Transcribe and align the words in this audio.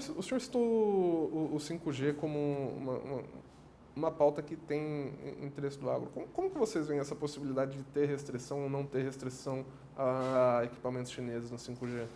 senhor, 0.00 0.18
o 0.18 0.22
senhor 0.22 0.40
citou 0.40 0.62
o, 0.62 1.50
o 1.54 1.56
5G 1.58 2.14
como 2.14 2.38
uma, 2.38 2.92
uma, 2.92 3.22
uma, 3.96 4.10
pauta 4.10 4.42
que 4.42 4.56
tem 4.56 5.12
interesse 5.42 5.78
do 5.78 5.90
agro. 5.90 6.08
Como, 6.12 6.26
como 6.28 6.50
que 6.50 6.58
vocês 6.58 6.86
veem 6.86 7.00
essa 7.00 7.14
possibilidade 7.14 7.76
de 7.76 7.82
ter 7.84 8.06
restrição 8.06 8.62
ou 8.64 8.70
não 8.70 8.84
ter 8.84 9.02
restrição 9.02 9.64
a 9.96 10.62
equipamentos 10.64 11.12
chineses 11.12 11.50
no 11.50 11.56
5G? 11.56 12.06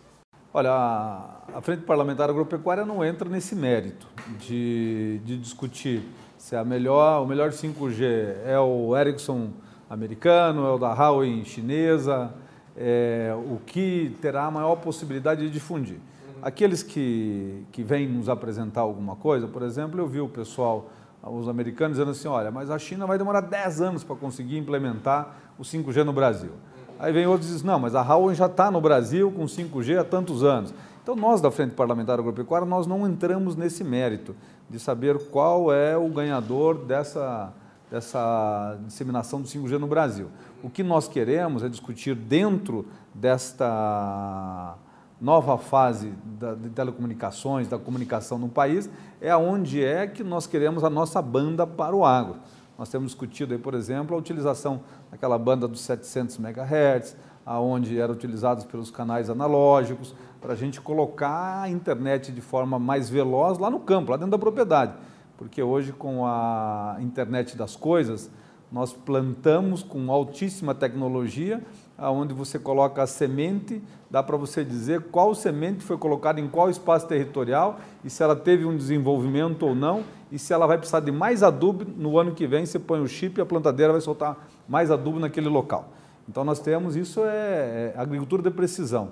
Olha, 0.51 0.71
a 0.71 1.61
Frente 1.61 1.83
Parlamentar 1.83 2.29
Agropecuária 2.29 2.83
não 2.83 3.05
entra 3.05 3.29
nesse 3.29 3.55
mérito 3.55 4.07
de, 4.39 5.19
de 5.23 5.37
discutir 5.37 6.03
se 6.39 6.55
a 6.55 6.63
melhor, 6.63 7.21
o 7.21 7.27
melhor 7.27 7.51
5G 7.51 8.37
é 8.45 8.57
o 8.57 8.97
Ericsson 8.97 9.51
americano, 9.89 10.65
é 10.65 10.71
o 10.71 10.77
da 10.77 10.93
Huawei 10.93 11.43
chinesa, 11.43 12.33
é, 12.77 13.33
o 13.35 13.59
que 13.65 14.15
terá 14.21 14.45
a 14.45 14.51
maior 14.51 14.77
possibilidade 14.77 15.41
de 15.41 15.51
difundir. 15.51 15.99
Aqueles 16.41 16.81
que, 16.81 17.65
que 17.71 17.83
vêm 17.83 18.07
nos 18.07 18.29
apresentar 18.29 18.81
alguma 18.81 19.15
coisa, 19.15 19.47
por 19.47 19.61
exemplo, 19.61 19.99
eu 19.99 20.07
vi 20.07 20.21
o 20.21 20.29
pessoal, 20.29 20.89
os 21.21 21.47
americanos, 21.47 21.97
dizendo 21.97 22.11
assim: 22.11 22.27
olha, 22.27 22.49
mas 22.49 22.69
a 22.69 22.79
China 22.79 23.05
vai 23.05 23.17
demorar 23.17 23.41
10 23.41 23.81
anos 23.81 24.03
para 24.03 24.15
conseguir 24.15 24.57
implementar 24.57 25.35
o 25.57 25.63
5G 25.63 26.03
no 26.03 26.13
Brasil. 26.13 26.51
Aí 26.97 27.11
vem 27.11 27.27
outros 27.27 27.49
e 27.49 27.53
dizem: 27.53 27.67
não, 27.67 27.79
mas 27.79 27.95
a 27.95 28.01
Huawei 28.01 28.35
já 28.35 28.45
está 28.45 28.71
no 28.71 28.79
Brasil 28.79 29.31
com 29.31 29.45
5G 29.45 29.99
há 29.99 30.03
tantos 30.03 30.43
anos. 30.43 30.73
Então, 31.01 31.15
nós 31.15 31.41
da 31.41 31.49
Frente 31.49 31.73
Parlamentar 31.73 32.19
Agropecuária, 32.19 32.67
nós 32.67 32.85
não 32.85 33.07
entramos 33.07 33.55
nesse 33.55 33.83
mérito 33.83 34.35
de 34.69 34.79
saber 34.79 35.17
qual 35.29 35.73
é 35.73 35.97
o 35.97 36.07
ganhador 36.09 36.85
dessa, 36.85 37.51
dessa 37.89 38.77
disseminação 38.85 39.41
do 39.41 39.47
5G 39.47 39.79
no 39.79 39.87
Brasil. 39.87 40.27
O 40.61 40.69
que 40.69 40.83
nós 40.83 41.07
queremos 41.07 41.63
é 41.63 41.69
discutir 41.69 42.13
dentro 42.13 42.85
desta 43.13 44.77
nova 45.19 45.57
fase 45.57 46.13
da, 46.39 46.55
de 46.55 46.69
telecomunicações, 46.69 47.67
da 47.67 47.77
comunicação 47.77 48.37
no 48.37 48.47
país, 48.47 48.89
é 49.19 49.29
aonde 49.29 49.83
é 49.83 50.07
que 50.07 50.23
nós 50.23 50.47
queremos 50.47 50.83
a 50.83 50.89
nossa 50.89 51.21
banda 51.21 51.67
para 51.67 51.95
o 51.95 52.05
agro. 52.05 52.37
Nós 52.77 52.89
temos 52.89 53.11
discutido, 53.11 53.53
aí, 53.53 53.59
por 53.59 53.73
exemplo, 53.73 54.15
a 54.15 54.19
utilização 54.19 54.81
daquela 55.11 55.37
banda 55.37 55.67
dos 55.67 55.81
700 55.81 56.39
MHz, 56.39 57.17
aonde 57.45 57.99
eram 57.99 58.13
utilizados 58.13 58.63
pelos 58.63 58.89
canais 58.89 59.29
analógicos, 59.29 60.15
para 60.39 60.53
a 60.53 60.55
gente 60.55 60.79
colocar 60.79 61.63
a 61.63 61.69
internet 61.69 62.31
de 62.31 62.39
forma 62.39 62.79
mais 62.79 63.09
veloz 63.09 63.57
lá 63.57 63.69
no 63.69 63.81
campo, 63.81 64.11
lá 64.11 64.17
dentro 64.17 64.31
da 64.31 64.39
propriedade. 64.39 64.93
Porque 65.37 65.61
hoje, 65.61 65.91
com 65.91 66.25
a 66.25 66.97
internet 67.01 67.57
das 67.57 67.75
coisas, 67.75 68.31
nós 68.71 68.93
plantamos 68.93 69.83
com 69.83 70.09
altíssima 70.11 70.73
tecnologia, 70.73 71.61
aonde 71.99 72.33
você 72.33 72.57
coloca 72.57 73.03
a 73.03 73.07
semente, 73.07 73.81
dá 74.09 74.23
para 74.23 74.37
você 74.37 74.63
dizer 74.63 75.01
qual 75.11 75.35
semente 75.35 75.83
foi 75.83 75.97
colocada 75.97 76.39
em 76.39 76.47
qual 76.47 76.69
espaço 76.69 77.07
territorial 77.07 77.79
e 78.03 78.09
se 78.09 78.23
ela 78.23 78.35
teve 78.35 78.65
um 78.65 78.75
desenvolvimento 78.75 79.63
ou 79.63 79.75
não, 79.75 80.03
e 80.31 80.37
se 80.37 80.53
ela 80.53 80.67
vai 80.67 80.77
precisar 80.77 80.99
de 80.99 81.11
mais 81.11 81.41
adubo 81.41 81.85
no 81.97 82.17
ano 82.17 82.33
que 82.33 82.45
vem, 82.45 82.65
você 82.65 82.77
põe 82.77 83.01
o 83.01 83.07
chip 83.07 83.39
e 83.39 83.41
a 83.41 83.45
plantadeira 83.45 83.91
vai 83.91 84.01
soltar 84.01 84.47
mais 84.67 84.91
adubo 84.91 85.19
naquele 85.19 85.49
local. 85.49 85.89
Então 86.27 86.43
nós 86.43 86.59
temos 86.59 86.95
isso 86.95 87.21
é, 87.23 87.93
é 87.93 87.93
agricultura 87.97 88.43
de 88.43 88.51
precisão. 88.51 89.09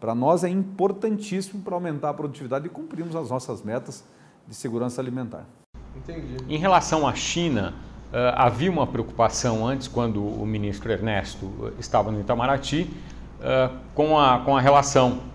Para 0.00 0.14
nós 0.14 0.44
é 0.44 0.48
importantíssimo 0.48 1.62
para 1.62 1.74
aumentar 1.74 2.10
a 2.10 2.14
produtividade 2.14 2.66
e 2.66 2.70
cumprirmos 2.70 3.14
as 3.14 3.30
nossas 3.30 3.62
metas 3.62 4.04
de 4.46 4.54
segurança 4.54 5.00
alimentar. 5.00 5.44
Entendi. 5.96 6.36
Em 6.48 6.58
relação 6.58 7.06
à 7.06 7.14
China, 7.14 7.74
havia 8.34 8.70
uma 8.70 8.86
preocupação 8.86 9.66
antes, 9.66 9.88
quando 9.88 10.24
o 10.24 10.46
ministro 10.46 10.90
Ernesto 10.90 11.46
uh, 11.46 11.72
estava 11.78 12.12
no 12.12 12.20
Itamaraty, 12.20 12.90
uh, 13.40 13.76
com, 13.94 14.18
a, 14.18 14.38
com 14.40 14.56
a 14.56 14.60
relação 14.60 15.34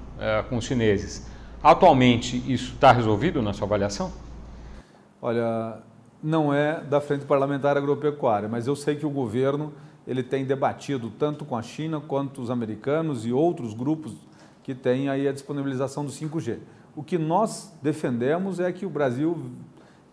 com 0.49 0.58
os 0.58 0.66
chineses. 0.66 1.25
Atualmente, 1.63 2.44
isso 2.45 2.73
está 2.73 2.91
resolvido 2.91 3.41
na 3.41 3.53
sua 3.53 3.66
avaliação? 3.66 4.11
Olha, 5.21 5.77
não 6.21 6.53
é 6.53 6.81
da 6.81 6.99
Frente 6.99 7.23
Parlamentar 7.23 7.77
Agropecuária, 7.77 8.49
mas 8.49 8.67
eu 8.67 8.76
sei 8.76 8.98
que 8.98 9.05
o 9.05 9.09
governo 9.09 9.73
ele 10.05 10.23
tem 10.23 10.43
debatido 10.43 11.09
tanto 11.09 11.45
com 11.45 11.55
a 11.55 11.61
China 11.61 12.02
quanto 12.02 12.42
os 12.42 12.49
americanos 12.49 13.26
e 13.26 13.32
outros 13.32 13.73
grupos 13.73 14.14
que 14.64 14.76
têm 14.76 15.08
aí 15.08 15.27
a 15.27 15.32
disponibilização 15.32 16.03
do 16.03 16.11
5G. 16.11 16.58
O 16.95 17.03
que 17.03 17.17
nós 17.17 17.71
defendemos 17.82 18.59
é 18.59 18.71
que 18.71 18.86
o 18.86 18.89
Brasil 18.89 19.37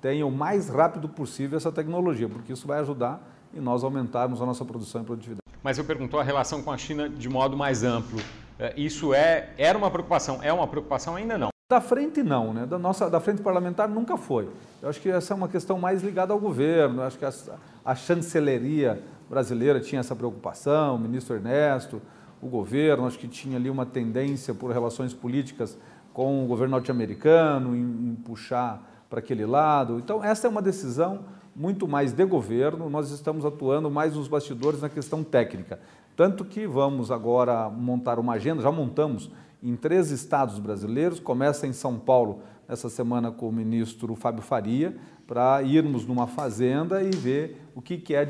tenha 0.07 0.25
o 0.25 0.31
mais 0.31 0.69
rápido 0.69 1.09
possível 1.09 1.57
essa 1.57 1.73
tecnologia, 1.73 2.29
porque 2.29 2.53
isso 2.53 2.65
vai 2.65 2.79
ajudar 2.79 3.21
em 3.53 3.61
nós 3.61 3.83
aumentarmos 3.83 4.41
a 4.41 4.47
nossa 4.47 4.65
produção 4.65 5.03
e 5.03 5.05
produtividade. 5.05 5.41
Mas 5.65 5.79
eu 5.79 5.85
perguntou 5.85 6.21
a 6.21 6.23
relação 6.23 6.63
com 6.63 6.71
a 6.71 6.79
China 6.79 7.09
de 7.09 7.29
modo 7.29 7.57
mais 7.57 7.83
amplo. 7.83 8.21
É, 8.57 8.73
isso 8.77 9.13
é, 9.13 9.51
era 9.59 9.77
uma 9.77 9.91
preocupação? 9.91 10.39
É 10.45 10.53
uma 10.53 10.69
preocupação 10.69 11.17
ainda 11.17 11.37
não? 11.37 11.49
Da 11.69 11.81
frente 11.81 12.23
não, 12.23 12.55
né? 12.55 12.65
Da 12.67 12.79
nossa, 12.79 13.11
da 13.11 13.19
frente 13.19 13.43
parlamentar 13.43 13.89
nunca 13.89 14.17
foi. 14.17 14.49
Eu 14.81 14.89
acho 14.89 15.01
que 15.01 15.09
essa 15.09 15.35
é 15.35 15.37
uma 15.37 15.49
questão 15.49 15.77
mais 15.77 16.05
ligada 16.05 16.33
ao 16.33 16.39
governo. 16.39 17.01
Eu 17.01 17.07
acho 17.09 17.19
que 17.19 17.25
a, 17.25 17.33
a 17.85 17.95
chanceleria 17.97 19.03
brasileira 19.29 19.81
tinha 19.81 19.99
essa 19.99 20.15
preocupação, 20.15 20.95
o 20.95 20.99
ministro 21.01 21.35
Ernesto, 21.35 22.01
o 22.41 22.47
governo, 22.47 23.09
acho 23.09 23.19
que 23.19 23.27
tinha 23.27 23.57
ali 23.57 23.69
uma 23.69 23.85
tendência 23.85 24.55
por 24.55 24.71
relações 24.71 25.13
políticas 25.13 25.77
com 26.13 26.45
o 26.45 26.47
governo 26.47 26.77
norte-americano 26.77 27.75
em, 27.75 27.81
em 27.81 28.15
puxar 28.15 28.96
para 29.17 29.21
aquele 29.21 29.47
lado. 29.47 29.99
Então, 29.99 30.23
essa 30.23 30.47
é 30.47 30.51
uma 30.51 30.61
decisão 30.61 31.25
muito 31.55 31.89
mais 31.89 32.13
de 32.13 32.23
governo, 32.27 32.91
nós 32.91 33.11
estamos 33.11 33.47
atuando 33.47 33.91
mais 33.91 34.15
nos 34.15 34.29
bastidores 34.29 34.83
na 34.83 34.91
questão 34.91 35.25
técnica. 35.25 35.81
Tanto 36.15 36.45
que 36.45 36.67
vamos 36.67 37.11
agora 37.11 37.71
montar 37.71 38.19
uma 38.19 38.35
agenda, 38.35 38.61
já 38.61 38.71
montamos 38.71 39.31
em 39.63 39.75
três 39.75 40.11
estados 40.11 40.59
brasileiros, 40.59 41.19
começa 41.19 41.67
em 41.67 41.73
São 41.73 41.99
Paulo 41.99 42.43
essa 42.69 42.91
semana 42.91 43.31
com 43.31 43.49
o 43.49 43.53
ministro 43.53 44.15
Fábio 44.15 44.43
Faria, 44.43 44.95
para 45.27 45.63
irmos 45.63 46.05
numa 46.05 46.27
fazenda 46.27 47.03
e 47.03 47.09
ver 47.09 47.63
o 47.75 47.81
que 47.81 48.15
é 48.15 48.19
a 48.19 48.25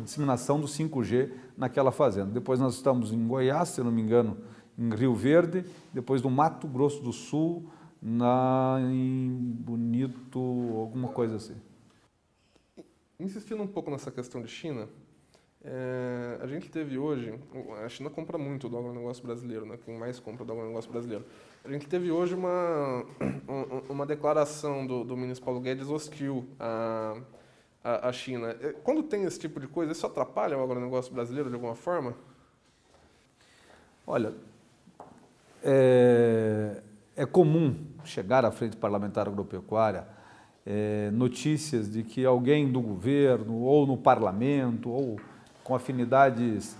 disseminação 0.00 0.58
do 0.58 0.66
5G 0.66 1.30
naquela 1.56 1.92
fazenda. 1.92 2.32
Depois 2.32 2.58
nós 2.58 2.74
estamos 2.74 3.12
em 3.12 3.24
Goiás, 3.24 3.68
se 3.68 3.80
não 3.84 3.92
me 3.92 4.02
engano, 4.02 4.36
em 4.76 4.92
Rio 4.92 5.14
Verde, 5.14 5.64
depois 5.92 6.20
no 6.20 6.28
Mato 6.28 6.66
Grosso 6.66 7.00
do 7.04 7.12
Sul, 7.12 7.66
na, 8.04 8.76
em 8.82 9.30
Bonito, 9.30 10.38
alguma 10.76 11.08
coisa 11.08 11.36
assim. 11.36 11.56
Insistindo 13.18 13.62
um 13.62 13.66
pouco 13.66 13.90
nessa 13.90 14.10
questão 14.10 14.42
de 14.42 14.48
China, 14.48 14.86
é, 15.64 16.38
a 16.42 16.46
gente 16.46 16.70
teve 16.70 16.98
hoje, 16.98 17.32
a 17.82 17.88
China 17.88 18.10
compra 18.10 18.36
muito 18.36 18.68
do 18.68 18.76
agronegócio 18.76 19.24
brasileiro, 19.24 19.64
né? 19.64 19.78
quem 19.82 19.96
mais 19.96 20.20
compra 20.20 20.44
do 20.44 20.52
agronegócio 20.52 20.90
brasileiro. 20.90 21.24
A 21.64 21.72
gente 21.72 21.86
teve 21.88 22.10
hoje 22.10 22.34
uma, 22.34 23.06
uma 23.88 24.04
declaração 24.04 24.86
do, 24.86 25.02
do 25.02 25.16
ministro 25.16 25.42
Paulo 25.46 25.60
Guedes 25.60 25.88
hostil 25.88 26.46
à, 26.60 27.16
à, 27.82 28.12
China. 28.12 28.54
É, 28.60 28.74
quando 28.84 29.02
tem 29.02 29.24
esse 29.24 29.38
tipo 29.38 29.58
de 29.58 29.66
coisa, 29.66 29.92
isso 29.92 30.06
atrapalha 30.06 30.58
o 30.58 30.62
agronegócio 30.62 31.14
brasileiro 31.14 31.48
de 31.48 31.54
alguma 31.54 31.74
forma? 31.74 32.14
Olha, 34.06 34.34
é, 35.62 36.82
é 37.16 37.24
comum 37.24 37.93
chegar 38.08 38.44
à 38.44 38.50
frente 38.50 38.76
parlamentar 38.76 39.26
agropecuária 39.28 40.06
é, 40.66 41.10
notícias 41.12 41.90
de 41.90 42.02
que 42.02 42.24
alguém 42.24 42.70
do 42.70 42.80
governo 42.80 43.60
ou 43.60 43.86
no 43.86 43.96
parlamento 43.96 44.90
ou 44.90 45.20
com 45.62 45.74
afinidades 45.74 46.76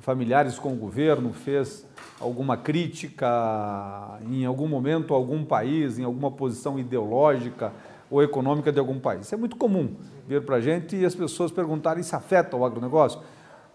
familiares 0.00 0.58
com 0.58 0.72
o 0.72 0.76
governo 0.76 1.32
fez 1.32 1.86
alguma 2.20 2.56
crítica 2.56 4.18
em 4.30 4.44
algum 4.44 4.68
momento 4.68 5.14
a 5.14 5.16
algum 5.16 5.44
país, 5.44 5.98
em 5.98 6.04
alguma 6.04 6.30
posição 6.30 6.78
ideológica 6.78 7.72
ou 8.10 8.22
econômica 8.22 8.72
de 8.72 8.78
algum 8.78 8.98
país. 8.98 9.26
Isso 9.26 9.34
é 9.34 9.38
muito 9.38 9.56
comum 9.56 9.94
vir 10.26 10.44
para 10.44 10.56
a 10.56 10.60
gente 10.60 10.96
e 10.96 11.04
as 11.04 11.14
pessoas 11.14 11.50
perguntarem 11.50 12.02
se 12.02 12.14
afeta 12.14 12.56
o 12.56 12.64
agronegócio. 12.64 13.20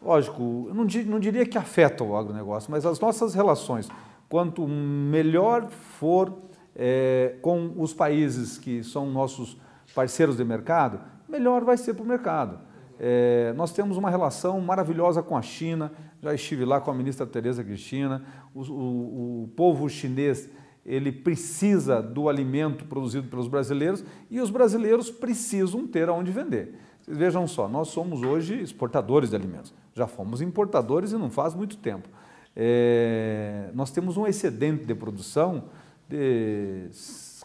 Lógico, 0.01 0.65
eu 0.69 0.73
não, 0.73 0.85
não 1.05 1.19
diria 1.19 1.45
que 1.45 1.57
afeta 1.57 2.03
o 2.03 2.15
agronegócio, 2.15 2.71
mas 2.71 2.85
as 2.85 2.99
nossas 2.99 3.35
relações 3.35 3.87
quanto 4.27 4.67
melhor 4.67 5.67
for 5.69 6.33
é, 6.75 7.35
com 7.41 7.73
os 7.77 7.93
países 7.93 8.57
que 8.57 8.83
são 8.83 9.09
nossos 9.09 9.57
parceiros 9.93 10.37
de 10.37 10.43
mercado, 10.43 10.99
melhor 11.27 11.63
vai 11.63 11.77
ser 11.77 11.93
para 11.93 12.03
o 12.03 12.07
mercado. 12.07 12.59
É, 12.99 13.53
nós 13.55 13.71
temos 13.73 13.97
uma 13.97 14.09
relação 14.09 14.59
maravilhosa 14.61 15.23
com 15.23 15.35
a 15.35 15.41
China, 15.41 15.91
já 16.21 16.33
estive 16.33 16.65
lá 16.65 16.79
com 16.79 16.91
a 16.91 16.93
ministra 16.93 17.25
Tereza 17.25 17.63
Cristina, 17.63 18.23
o, 18.53 18.61
o, 18.61 19.43
o 19.43 19.47
povo 19.55 19.89
chinês 19.89 20.49
ele 20.83 21.11
precisa 21.11 22.01
do 22.01 22.27
alimento 22.27 22.85
produzido 22.85 23.27
pelos 23.27 23.47
brasileiros 23.47 24.03
e 24.29 24.39
os 24.39 24.49
brasileiros 24.49 25.11
precisam 25.11 25.85
ter 25.85 26.09
aonde 26.09 26.31
vender. 26.31 26.75
Vocês 27.01 27.17
vejam 27.17 27.47
só, 27.47 27.67
nós 27.67 27.89
somos 27.89 28.21
hoje 28.23 28.59
exportadores 28.61 29.29
de 29.29 29.35
alimentos, 29.35 29.73
já 29.93 30.07
fomos 30.07 30.41
importadores 30.41 31.11
e 31.11 31.17
não 31.17 31.29
faz 31.29 31.53
muito 31.53 31.77
tempo 31.77 32.09
é, 32.55 33.69
nós 33.73 33.91
temos 33.91 34.17
um 34.17 34.27
excedente 34.27 34.85
de 34.85 34.93
produção 34.93 35.65
de 36.11 36.89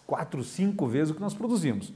quatro, 0.05 0.43
cinco 0.43 0.87
vezes 0.87 1.11
o 1.11 1.15
que 1.15 1.21
nós 1.21 1.35
produzimos. 1.35 1.93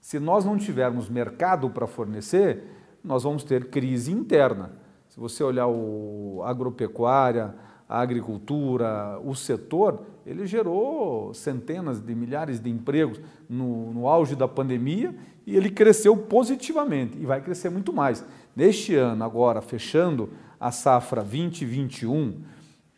Se 0.00 0.18
nós 0.18 0.44
não 0.44 0.56
tivermos 0.56 1.08
mercado 1.08 1.68
para 1.68 1.86
fornecer, 1.86 2.64
nós 3.02 3.24
vamos 3.24 3.44
ter 3.44 3.68
crise 3.68 4.12
interna. 4.12 4.72
Se 5.08 5.18
você 5.18 5.44
olhar 5.44 5.66
o 5.66 6.42
agropecuária, 6.44 7.54
a 7.88 8.00
agricultura, 8.00 9.20
o 9.22 9.34
setor, 9.34 10.00
ele 10.24 10.46
gerou 10.46 11.34
centenas 11.34 12.00
de 12.00 12.14
milhares 12.14 12.58
de 12.58 12.70
empregos 12.70 13.20
no, 13.48 13.92
no 13.92 14.08
auge 14.08 14.34
da 14.34 14.48
pandemia 14.48 15.14
e 15.46 15.56
ele 15.56 15.68
cresceu 15.68 16.16
positivamente 16.16 17.18
e 17.18 17.26
vai 17.26 17.40
crescer 17.40 17.68
muito 17.68 17.92
mais. 17.92 18.24
Neste 18.56 18.94
ano, 18.94 19.24
agora, 19.24 19.60
fechando 19.60 20.30
a 20.58 20.70
safra 20.70 21.22
2021, 21.22 22.40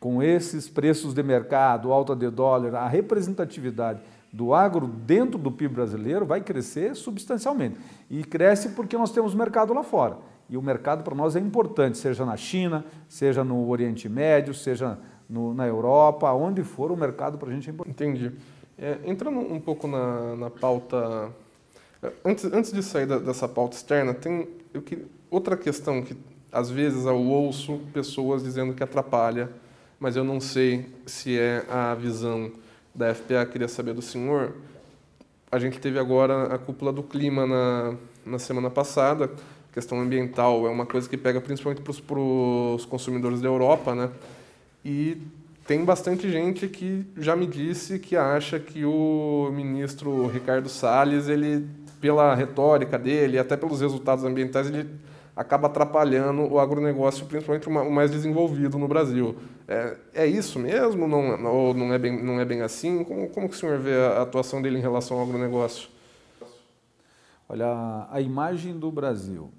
com 0.05 0.23
esses 0.23 0.69
preços 0.69 1.15
de 1.15 1.23
mercado, 1.23 1.91
alta 1.91 2.15
de 2.15 2.29
dólar, 2.29 2.75
a 2.75 2.87
representatividade 2.87 4.03
do 4.31 4.53
agro 4.53 4.87
dentro 4.87 5.39
do 5.39 5.51
PIB 5.51 5.77
brasileiro 5.77 6.27
vai 6.27 6.43
crescer 6.43 6.95
substancialmente. 6.95 7.79
E 8.11 8.23
cresce 8.23 8.69
porque 8.73 8.99
nós 8.99 9.11
temos 9.11 9.35
mercado 9.35 9.73
lá 9.73 9.83
fora. 9.83 10.19
E 10.47 10.59
o 10.59 10.63
mercado 10.63 11.03
para 11.03 11.15
nós 11.15 11.37
é 11.37 11.41
importante, 11.41 11.97
seja 11.97 12.27
na 12.27 12.37
China, 12.37 12.85
seja 13.09 13.43
no 13.43 13.67
Oriente 13.67 14.07
Médio, 14.07 14.53
seja 14.53 14.99
no, 15.27 15.55
na 15.55 15.67
Europa, 15.67 16.31
onde 16.35 16.63
for 16.63 16.93
o 16.93 16.97
mercado 16.99 17.39
para 17.39 17.49
a 17.49 17.53
gente 17.55 17.71
é 17.71 17.73
importante. 17.73 17.95
Entendi. 17.95 18.33
É, 18.77 18.99
entrando 19.07 19.39
um 19.39 19.59
pouco 19.59 19.89
na, 19.89 20.37
na 20.37 20.51
pauta. 20.51 21.31
É, 22.03 22.13
antes, 22.23 22.45
antes 22.45 22.71
de 22.71 22.83
sair 22.83 23.07
da, 23.07 23.19
dessa 23.19 23.49
pauta 23.49 23.75
externa, 23.75 24.13
tem 24.13 24.49
eu 24.75 24.83
que, 24.83 25.07
outra 25.31 25.57
questão 25.57 26.03
que 26.03 26.15
às 26.53 26.71
vezes 26.71 27.07
eu 27.07 27.17
ouço 27.17 27.81
pessoas 27.95 28.43
dizendo 28.43 28.75
que 28.75 28.83
atrapalha, 28.83 29.64
mas 30.05 30.17
eu 30.17 30.23
não 30.23 30.39
sei 30.39 30.85
se 31.07 31.39
é 31.39 31.65
a 31.67 31.95
visão 31.95 32.53
da 32.95 33.15
FPA. 33.15 33.47
Queria 33.47 33.67
saber 33.67 33.95
do 33.95 34.03
senhor. 34.03 34.53
A 35.51 35.59
gente 35.59 35.81
teve 35.81 35.99
agora 35.99 36.55
a 36.55 36.59
cúpula 36.59 36.93
do 36.93 37.03
clima 37.03 37.47
na, 37.47 37.95
na 38.27 38.39
semana 38.39 38.69
passada. 38.69 39.31
A 39.71 39.73
questão 39.73 39.99
ambiental 39.99 40.67
é 40.67 40.69
uma 40.69 40.85
coisa 40.85 41.09
que 41.09 41.17
pega 41.17 41.41
principalmente 41.41 41.81
para 41.81 42.19
os 42.21 42.85
consumidores 42.85 43.41
da 43.41 43.49
Europa, 43.49 43.95
né? 43.95 44.11
E 44.85 45.17
tem 45.67 45.83
bastante 45.83 46.31
gente 46.31 46.69
que 46.69 47.07
já 47.17 47.35
me 47.35 47.47
disse 47.47 47.99
que 47.99 48.15
acha 48.15 48.61
que 48.61 48.85
o 48.85 49.51
ministro 49.55 50.27
Ricardo 50.27 50.69
Salles, 50.69 51.29
ele, 51.29 51.67
pela 51.99 52.35
retórica 52.35 52.99
dele, 52.99 53.39
até 53.39 53.57
pelos 53.57 53.81
resultados 53.81 54.23
ambientais, 54.23 54.67
ele 54.67 54.87
acaba 55.37 55.67
atrapalhando 55.67 56.43
o 56.43 56.59
agronegócio, 56.59 57.27
principalmente 57.27 57.69
o 57.69 57.91
mais 57.91 58.11
desenvolvido 58.11 58.79
no 58.79 58.87
Brasil. 58.87 59.37
É, 59.67 59.97
é 60.15 60.27
isso 60.27 60.59
mesmo? 60.59 61.09
Não, 61.09 61.45
ou 61.45 61.75
não 61.75 61.93
é 61.93 61.99
bem, 61.99 62.23
não 62.23 62.39
é 62.39 62.45
bem 62.45 62.63
assim? 62.63 63.03
Como, 63.05 63.29
como 63.31 63.49
que 63.49 63.55
o 63.55 63.59
senhor 63.59 63.79
vê 63.79 63.95
a 63.95 64.23
atuação 64.23 64.63
dele 64.63 64.79
em 64.79 64.83
relação 64.83 65.19
ao 65.19 65.25
agronegócio? 65.25 65.89
Olha, 67.49 68.07
a 68.11 68.21
imagem 68.21 68.79
do 68.79 68.91
Brasil 68.91 69.51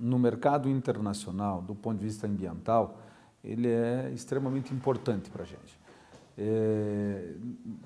no 0.00 0.18
mercado 0.18 0.68
internacional, 0.68 1.62
do 1.62 1.74
ponto 1.74 1.98
de 1.98 2.04
vista 2.04 2.26
ambiental, 2.26 2.98
ele 3.42 3.68
é 3.68 4.10
extremamente 4.14 4.72
importante 4.72 5.30
para 5.30 5.42
a 5.42 5.46
gente. 5.46 5.78
É, 6.36 7.34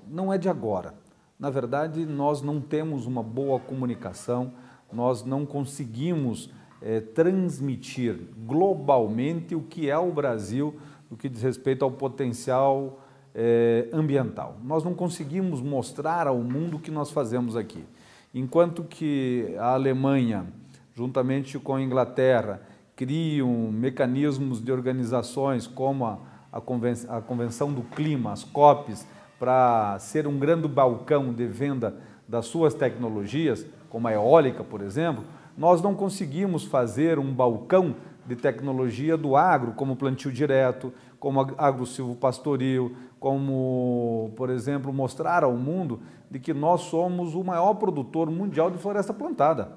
não 0.07 0.31
é 0.31 0.37
de 0.37 0.49
agora. 0.49 0.93
Na 1.37 1.49
verdade, 1.49 2.05
nós 2.05 2.41
não 2.41 2.59
temos 2.59 3.05
uma 3.05 3.21
boa 3.23 3.59
comunicação, 3.59 4.53
nós 4.91 5.23
não 5.23 5.45
conseguimos 5.45 6.49
é, 6.81 6.99
transmitir 6.99 8.19
globalmente 8.45 9.55
o 9.55 9.61
que 9.61 9.89
é 9.89 9.97
o 9.97 10.11
Brasil 10.11 10.75
no 11.09 11.17
que 11.17 11.27
diz 11.27 11.41
respeito 11.41 11.83
ao 11.83 11.91
potencial 11.91 12.99
é, 13.33 13.87
ambiental. 13.91 14.57
Nós 14.63 14.83
não 14.83 14.93
conseguimos 14.93 15.61
mostrar 15.61 16.27
ao 16.27 16.37
mundo 16.37 16.77
o 16.77 16.79
que 16.79 16.91
nós 16.91 17.11
fazemos 17.11 17.55
aqui. 17.55 17.83
Enquanto 18.33 18.83
que 18.83 19.55
a 19.57 19.73
Alemanha, 19.73 20.45
juntamente 20.93 21.57
com 21.57 21.75
a 21.75 21.81
Inglaterra, 21.81 22.61
criam 22.95 23.71
mecanismos 23.71 24.61
de 24.61 24.71
organizações 24.71 25.65
como 25.65 26.05
a, 26.05 26.19
a, 26.51 26.61
Convenção, 26.61 27.15
a 27.15 27.21
Convenção 27.21 27.71
do 27.71 27.81
Clima, 27.81 28.31
as 28.31 28.43
COPs, 28.43 29.07
para 29.39 29.97
ser 29.99 30.27
um 30.27 30.37
grande 30.37 30.67
balcão 30.67 31.33
de 31.33 31.47
venda 31.47 31.95
das 32.27 32.45
suas 32.45 32.73
tecnologias, 32.73 33.65
como 33.89 34.07
a 34.07 34.13
eólica, 34.13 34.63
por 34.63 34.81
exemplo, 34.81 35.23
nós 35.59 35.81
não 35.81 35.93
conseguimos 35.93 36.63
fazer 36.63 37.19
um 37.19 37.33
balcão 37.33 37.93
de 38.25 38.33
tecnologia 38.33 39.17
do 39.17 39.35
agro, 39.35 39.73
como 39.73 39.93
plantio 39.93 40.31
direto, 40.31 40.93
como 41.19 41.41
agro-silvo 41.57 42.15
pastoril, 42.15 42.95
como, 43.19 44.31
por 44.37 44.49
exemplo, 44.49 44.93
mostrar 44.93 45.43
ao 45.43 45.51
mundo 45.57 45.99
de 46.31 46.39
que 46.39 46.53
nós 46.53 46.83
somos 46.83 47.35
o 47.35 47.43
maior 47.43 47.73
produtor 47.73 48.31
mundial 48.31 48.71
de 48.71 48.77
floresta 48.77 49.13
plantada. 49.13 49.73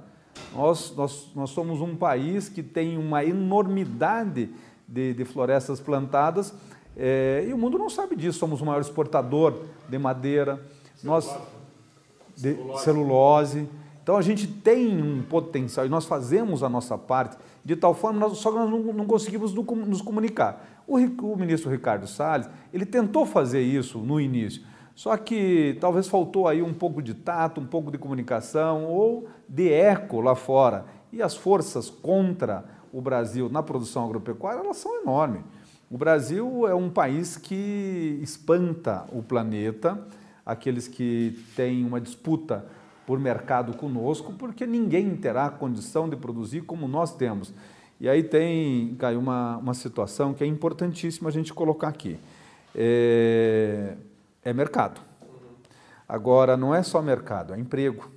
Nós, 0.54 0.94
nós, 0.94 1.32
nós 1.34 1.50
somos 1.50 1.80
um 1.80 1.96
país 1.96 2.48
que 2.48 2.62
tem 2.62 2.96
uma 2.96 3.24
enormidade 3.24 4.50
de, 4.86 5.12
de 5.14 5.24
florestas 5.24 5.80
plantadas 5.80 6.54
é, 6.96 7.44
e 7.48 7.52
o 7.52 7.58
mundo 7.58 7.76
não 7.76 7.90
sabe 7.90 8.14
disso. 8.14 8.38
Somos 8.38 8.60
o 8.60 8.64
maior 8.66 8.80
exportador 8.80 9.64
de 9.88 9.98
madeira, 9.98 10.62
celulose. 10.94 11.28
nós 11.28 11.38
de 12.36 12.56
celulose. 12.84 13.68
Então 14.02 14.16
a 14.16 14.22
gente 14.22 14.46
tem 14.46 15.00
um 15.00 15.22
potencial 15.22 15.86
e 15.86 15.88
nós 15.88 16.04
fazemos 16.04 16.62
a 16.62 16.68
nossa 16.68 16.98
parte 16.98 17.36
de 17.64 17.76
tal 17.76 17.94
forma, 17.94 18.28
só 18.30 18.50
que 18.50 18.58
nós 18.58 18.68
não, 18.68 18.92
não 18.92 19.06
conseguimos 19.06 19.54
nos 19.54 20.02
comunicar. 20.02 20.82
O, 20.86 20.96
o 20.96 21.36
ministro 21.36 21.70
Ricardo 21.70 22.06
Salles, 22.08 22.48
ele 22.72 22.84
tentou 22.84 23.24
fazer 23.24 23.60
isso 23.60 23.98
no 23.98 24.20
início, 24.20 24.62
só 24.94 25.16
que 25.16 25.78
talvez 25.80 26.08
faltou 26.08 26.48
aí 26.48 26.60
um 26.60 26.74
pouco 26.74 27.00
de 27.00 27.14
tato, 27.14 27.60
um 27.60 27.66
pouco 27.66 27.90
de 27.90 27.98
comunicação 27.98 28.84
ou 28.86 29.28
de 29.48 29.72
eco 29.72 30.20
lá 30.20 30.34
fora. 30.34 30.84
E 31.12 31.22
as 31.22 31.36
forças 31.36 31.88
contra 31.88 32.64
o 32.92 33.00
Brasil 33.00 33.48
na 33.48 33.62
produção 33.62 34.04
agropecuária, 34.04 34.60
elas 34.60 34.78
são 34.78 35.00
enormes. 35.00 35.42
O 35.90 35.96
Brasil 35.96 36.66
é 36.66 36.74
um 36.74 36.90
país 36.90 37.36
que 37.36 38.18
espanta 38.22 39.06
o 39.12 39.22
planeta, 39.22 40.02
aqueles 40.44 40.88
que 40.88 41.38
têm 41.54 41.84
uma 41.84 42.00
disputa 42.00 42.66
por 43.06 43.18
mercado 43.18 43.76
conosco, 43.76 44.32
porque 44.34 44.66
ninguém 44.66 45.16
terá 45.16 45.50
condição 45.50 46.08
de 46.08 46.16
produzir 46.16 46.62
como 46.62 46.86
nós 46.86 47.14
temos. 47.14 47.52
E 48.00 48.08
aí 48.08 48.22
tem, 48.22 48.94
Caio, 48.96 49.18
uma, 49.18 49.58
uma 49.58 49.74
situação 49.74 50.34
que 50.34 50.42
é 50.42 50.46
importantíssima 50.46 51.28
a 51.28 51.32
gente 51.32 51.52
colocar 51.52 51.88
aqui. 51.88 52.18
É, 52.74 53.96
é 54.44 54.52
mercado. 54.52 55.00
Agora, 56.08 56.56
não 56.56 56.74
é 56.74 56.82
só 56.82 57.00
mercado, 57.00 57.54
é 57.54 57.58
emprego. 57.58 58.10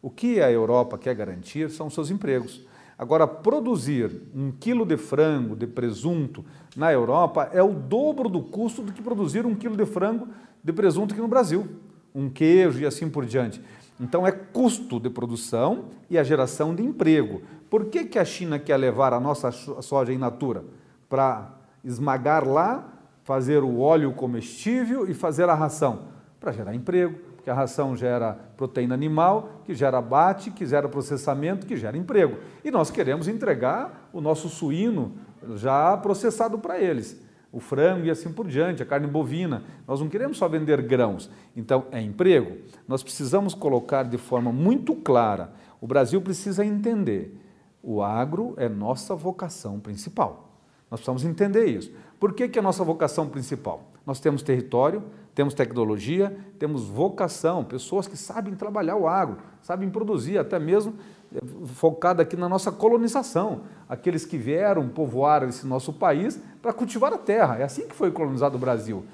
O 0.00 0.08
que 0.08 0.40
a 0.40 0.50
Europa 0.50 0.96
quer 0.96 1.14
garantir 1.14 1.70
são 1.70 1.90
seus 1.90 2.10
empregos. 2.10 2.66
Agora, 2.96 3.26
produzir 3.26 4.10
um 4.34 4.50
quilo 4.50 4.86
de 4.86 4.96
frango, 4.96 5.54
de 5.54 5.66
presunto, 5.66 6.44
na 6.76 6.92
Europa 6.92 7.48
é 7.52 7.62
o 7.62 7.72
dobro 7.72 8.28
do 8.28 8.40
custo 8.40 8.82
do 8.82 8.92
que 8.92 9.02
produzir 9.02 9.46
um 9.46 9.54
quilo 9.54 9.76
de 9.76 9.86
frango, 9.86 10.28
de 10.62 10.72
presunto 10.72 11.12
aqui 11.12 11.20
no 11.20 11.28
Brasil. 11.28 11.66
Um 12.14 12.28
queijo 12.28 12.80
e 12.80 12.86
assim 12.86 13.08
por 13.08 13.26
diante. 13.26 13.60
Então, 14.00 14.26
é 14.26 14.32
custo 14.32 15.00
de 15.00 15.10
produção 15.10 15.86
e 16.08 16.18
a 16.18 16.22
geração 16.22 16.74
de 16.74 16.82
emprego. 16.82 17.42
Por 17.68 17.86
que, 17.86 18.04
que 18.04 18.18
a 18.18 18.24
China 18.24 18.58
quer 18.58 18.76
levar 18.76 19.12
a 19.12 19.20
nossa 19.20 19.50
soja 19.50 20.12
in 20.12 20.18
natura? 20.18 20.64
Para 21.08 21.54
esmagar 21.84 22.46
lá 22.46 22.98
fazer 23.28 23.62
o 23.62 23.80
óleo 23.80 24.14
comestível 24.14 25.06
e 25.06 25.12
fazer 25.12 25.50
a 25.50 25.54
ração, 25.54 26.04
para 26.40 26.50
gerar 26.50 26.74
emprego, 26.74 27.18
porque 27.36 27.50
a 27.50 27.54
ração 27.54 27.94
gera 27.94 28.32
proteína 28.56 28.94
animal, 28.94 29.60
que 29.66 29.74
gera 29.74 29.98
abate, 29.98 30.50
que 30.50 30.64
gera 30.64 30.88
processamento, 30.88 31.66
que 31.66 31.76
gera 31.76 31.98
emprego. 31.98 32.38
E 32.64 32.70
nós 32.70 32.90
queremos 32.90 33.28
entregar 33.28 34.08
o 34.14 34.22
nosso 34.22 34.48
suíno 34.48 35.12
já 35.56 35.94
processado 35.98 36.58
para 36.58 36.78
eles, 36.78 37.20
o 37.50 37.60
frango 37.60 38.06
e 38.06 38.10
assim 38.10 38.32
por 38.32 38.46
diante, 38.46 38.82
a 38.82 38.86
carne 38.86 39.06
bovina. 39.06 39.62
Nós 39.86 40.00
não 40.00 40.08
queremos 40.08 40.36
só 40.36 40.48
vender 40.48 40.82
grãos. 40.82 41.30
Então, 41.56 41.86
é 41.90 42.00
emprego. 42.00 42.58
Nós 42.86 43.02
precisamos 43.02 43.54
colocar 43.54 44.02
de 44.02 44.18
forma 44.18 44.52
muito 44.52 44.94
clara: 44.94 45.52
o 45.80 45.86
Brasil 45.86 46.20
precisa 46.20 46.64
entender, 46.64 47.34
o 47.82 48.02
agro 48.02 48.54
é 48.56 48.68
nossa 48.68 49.14
vocação 49.14 49.80
principal. 49.80 50.48
Nós 50.90 51.00
precisamos 51.00 51.24
entender 51.24 51.66
isso. 51.66 51.92
Por 52.18 52.32
que, 52.32 52.48
que 52.48 52.58
é 52.58 52.60
a 52.60 52.62
nossa 52.62 52.82
vocação 52.82 53.28
principal? 53.28 53.92
Nós 54.04 54.20
temos 54.20 54.42
território, 54.42 55.04
temos 55.34 55.54
tecnologia, 55.54 56.36
temos 56.58 56.88
vocação, 56.88 57.62
pessoas 57.62 58.08
que 58.08 58.16
sabem 58.16 58.54
trabalhar 58.54 58.96
o 58.96 59.06
agro, 59.06 59.36
sabem 59.62 59.90
produzir, 59.90 60.38
até 60.38 60.58
mesmo 60.58 60.94
focado 61.66 62.22
aqui 62.22 62.36
na 62.36 62.48
nossa 62.48 62.72
colonização, 62.72 63.62
aqueles 63.88 64.24
que 64.24 64.38
vieram 64.38 64.88
povoar 64.88 65.42
esse 65.44 65.66
nosso 65.66 65.92
país 65.92 66.40
para 66.62 66.72
cultivar 66.72 67.12
a 67.12 67.18
terra. 67.18 67.58
É 67.58 67.64
assim 67.64 67.86
que 67.86 67.94
foi 67.94 68.10
colonizado 68.10 68.56
o 68.56 68.58
Brasil. 68.58 69.04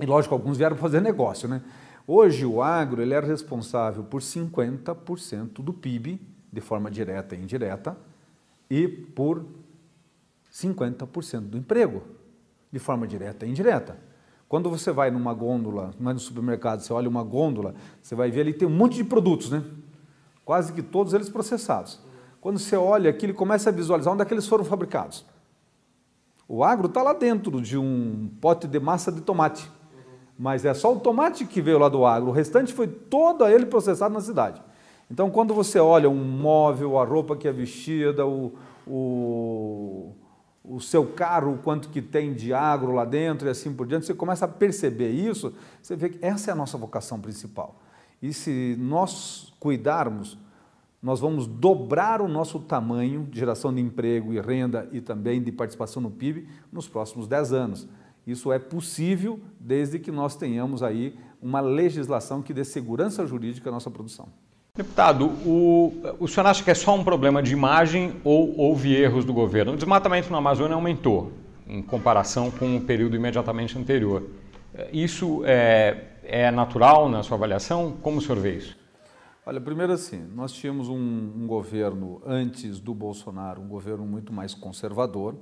E 0.00 0.06
lógico, 0.06 0.34
alguns 0.34 0.58
vieram 0.58 0.76
fazer 0.76 1.00
negócio, 1.00 1.48
né? 1.48 1.62
Hoje 2.06 2.46
o 2.46 2.62
agro 2.62 3.02
ele 3.02 3.14
é 3.14 3.20
responsável 3.20 4.04
por 4.04 4.20
50% 4.20 5.54
do 5.54 5.72
PIB, 5.72 6.20
de 6.52 6.60
forma 6.60 6.90
direta 6.90 7.34
e 7.34 7.42
indireta, 7.42 7.96
e 8.70 8.86
por 8.86 9.44
50% 10.52 11.40
do 11.40 11.58
emprego, 11.58 12.02
de 12.70 12.78
forma 12.78 13.06
direta 13.06 13.44
e 13.44 13.50
indireta. 13.50 13.98
Quando 14.48 14.70
você 14.70 14.92
vai 14.92 15.10
numa 15.10 15.34
gôndola, 15.34 15.92
vai 15.98 16.14
no 16.14 16.20
supermercado, 16.20 16.80
você 16.80 16.92
olha 16.92 17.08
uma 17.08 17.24
gôndola, 17.24 17.74
você 18.00 18.14
vai 18.14 18.30
ver 18.30 18.42
ali 18.42 18.52
tem 18.52 18.68
um 18.68 18.70
monte 18.70 18.94
de 18.94 19.04
produtos, 19.04 19.50
né? 19.50 19.64
Quase 20.46 20.72
que 20.72 20.80
todos 20.80 21.12
eles 21.12 21.28
processados. 21.28 21.98
Quando 22.40 22.60
você 22.60 22.76
olha 22.76 23.10
aqui, 23.10 23.26
ele 23.26 23.32
começa 23.32 23.68
a 23.68 23.72
visualizar 23.72 24.14
onde 24.14 24.22
é 24.22 24.24
que 24.24 24.32
eles 24.32 24.46
foram 24.46 24.64
fabricados. 24.64 25.26
O 26.48 26.62
agro 26.62 26.86
está 26.86 27.02
lá 27.02 27.12
dentro 27.12 27.60
de 27.60 27.76
um 27.76 28.30
pote 28.40 28.68
de 28.68 28.78
massa 28.78 29.10
de 29.10 29.20
tomate. 29.20 29.68
Mas 30.38 30.64
é 30.64 30.72
só 30.72 30.94
o 30.94 31.00
tomate 31.00 31.44
que 31.44 31.60
veio 31.60 31.80
lá 31.80 31.88
do 31.88 32.06
agro, 32.06 32.28
o 32.28 32.32
restante 32.32 32.72
foi 32.72 32.86
todo 32.86 33.44
ele 33.48 33.66
processado 33.66 34.14
na 34.14 34.20
cidade. 34.20 34.62
Então, 35.10 35.30
quando 35.30 35.52
você 35.52 35.80
olha 35.80 36.08
um 36.08 36.24
móvel, 36.24 36.96
a 36.96 37.04
roupa 37.04 37.34
que 37.36 37.48
é 37.48 37.52
vestida, 37.52 38.24
o, 38.24 38.52
o, 38.86 40.12
o 40.64 40.80
seu 40.80 41.06
carro, 41.06 41.54
o 41.54 41.58
quanto 41.58 41.88
que 41.88 42.00
tem 42.00 42.32
de 42.32 42.52
agro 42.52 42.92
lá 42.92 43.04
dentro 43.04 43.48
e 43.48 43.50
assim 43.50 43.74
por 43.74 43.84
diante, 43.84 44.06
você 44.06 44.14
começa 44.14 44.44
a 44.44 44.48
perceber 44.48 45.10
isso, 45.10 45.52
você 45.82 45.96
vê 45.96 46.10
que 46.10 46.24
essa 46.24 46.50
é 46.50 46.52
a 46.52 46.56
nossa 46.56 46.78
vocação 46.78 47.18
principal. 47.18 47.80
E 48.22 48.32
se 48.32 48.76
nós 48.78 49.52
cuidarmos, 49.60 50.38
nós 51.02 51.20
vamos 51.20 51.46
dobrar 51.46 52.20
o 52.20 52.28
nosso 52.28 52.58
tamanho 52.58 53.26
de 53.30 53.38
geração 53.38 53.72
de 53.72 53.80
emprego 53.80 54.32
e 54.32 54.40
renda 54.40 54.88
e 54.90 55.00
também 55.00 55.42
de 55.42 55.52
participação 55.52 56.02
no 56.02 56.10
PIB 56.10 56.48
nos 56.72 56.88
próximos 56.88 57.28
10 57.28 57.52
anos. 57.52 57.88
Isso 58.26 58.50
é 58.50 58.58
possível 58.58 59.38
desde 59.60 59.98
que 59.98 60.10
nós 60.10 60.34
tenhamos 60.34 60.82
aí 60.82 61.14
uma 61.40 61.60
legislação 61.60 62.42
que 62.42 62.52
dê 62.52 62.64
segurança 62.64 63.24
jurídica 63.24 63.68
à 63.70 63.72
nossa 63.72 63.90
produção. 63.90 64.26
Deputado, 64.74 65.26
o, 65.46 65.94
o 66.18 66.26
senhor 66.26 66.46
acha 66.46 66.62
que 66.62 66.70
é 66.70 66.74
só 66.74 66.94
um 66.94 67.04
problema 67.04 67.42
de 67.42 67.52
imagem 67.52 68.16
ou 68.24 68.58
houve 68.58 68.94
erros 68.94 69.24
do 69.24 69.32
governo? 69.32 69.72
O 69.72 69.76
desmatamento 69.76 70.30
na 70.30 70.38
Amazônia 70.38 70.74
aumentou 70.74 71.32
em 71.66 71.80
comparação 71.80 72.50
com 72.50 72.76
o 72.76 72.80
período 72.80 73.16
imediatamente 73.16 73.78
anterior. 73.78 74.24
Isso 74.92 75.42
é, 75.44 76.15
é 76.28 76.50
natural 76.50 77.08
na 77.08 77.22
sua 77.22 77.36
avaliação? 77.36 77.96
Como 78.02 78.18
o 78.18 78.20
senhor 78.20 78.38
vê 78.38 78.56
isso? 78.56 78.76
Olha, 79.44 79.60
primeiro 79.60 79.92
assim, 79.92 80.18
nós 80.34 80.52
tínhamos 80.52 80.88
um, 80.88 80.96
um 80.96 81.46
governo 81.46 82.20
antes 82.26 82.80
do 82.80 82.92
Bolsonaro, 82.92 83.62
um 83.62 83.68
governo 83.68 84.04
muito 84.04 84.32
mais 84.32 84.52
conservador, 84.52 85.36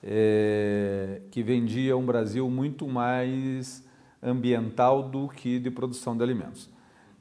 é, 0.00 1.22
que 1.30 1.42
vendia 1.42 1.96
um 1.96 2.06
Brasil 2.06 2.48
muito 2.48 2.86
mais 2.86 3.84
ambiental 4.22 5.02
do 5.02 5.28
que 5.28 5.58
de 5.58 5.70
produção 5.70 6.16
de 6.16 6.22
alimentos. 6.22 6.70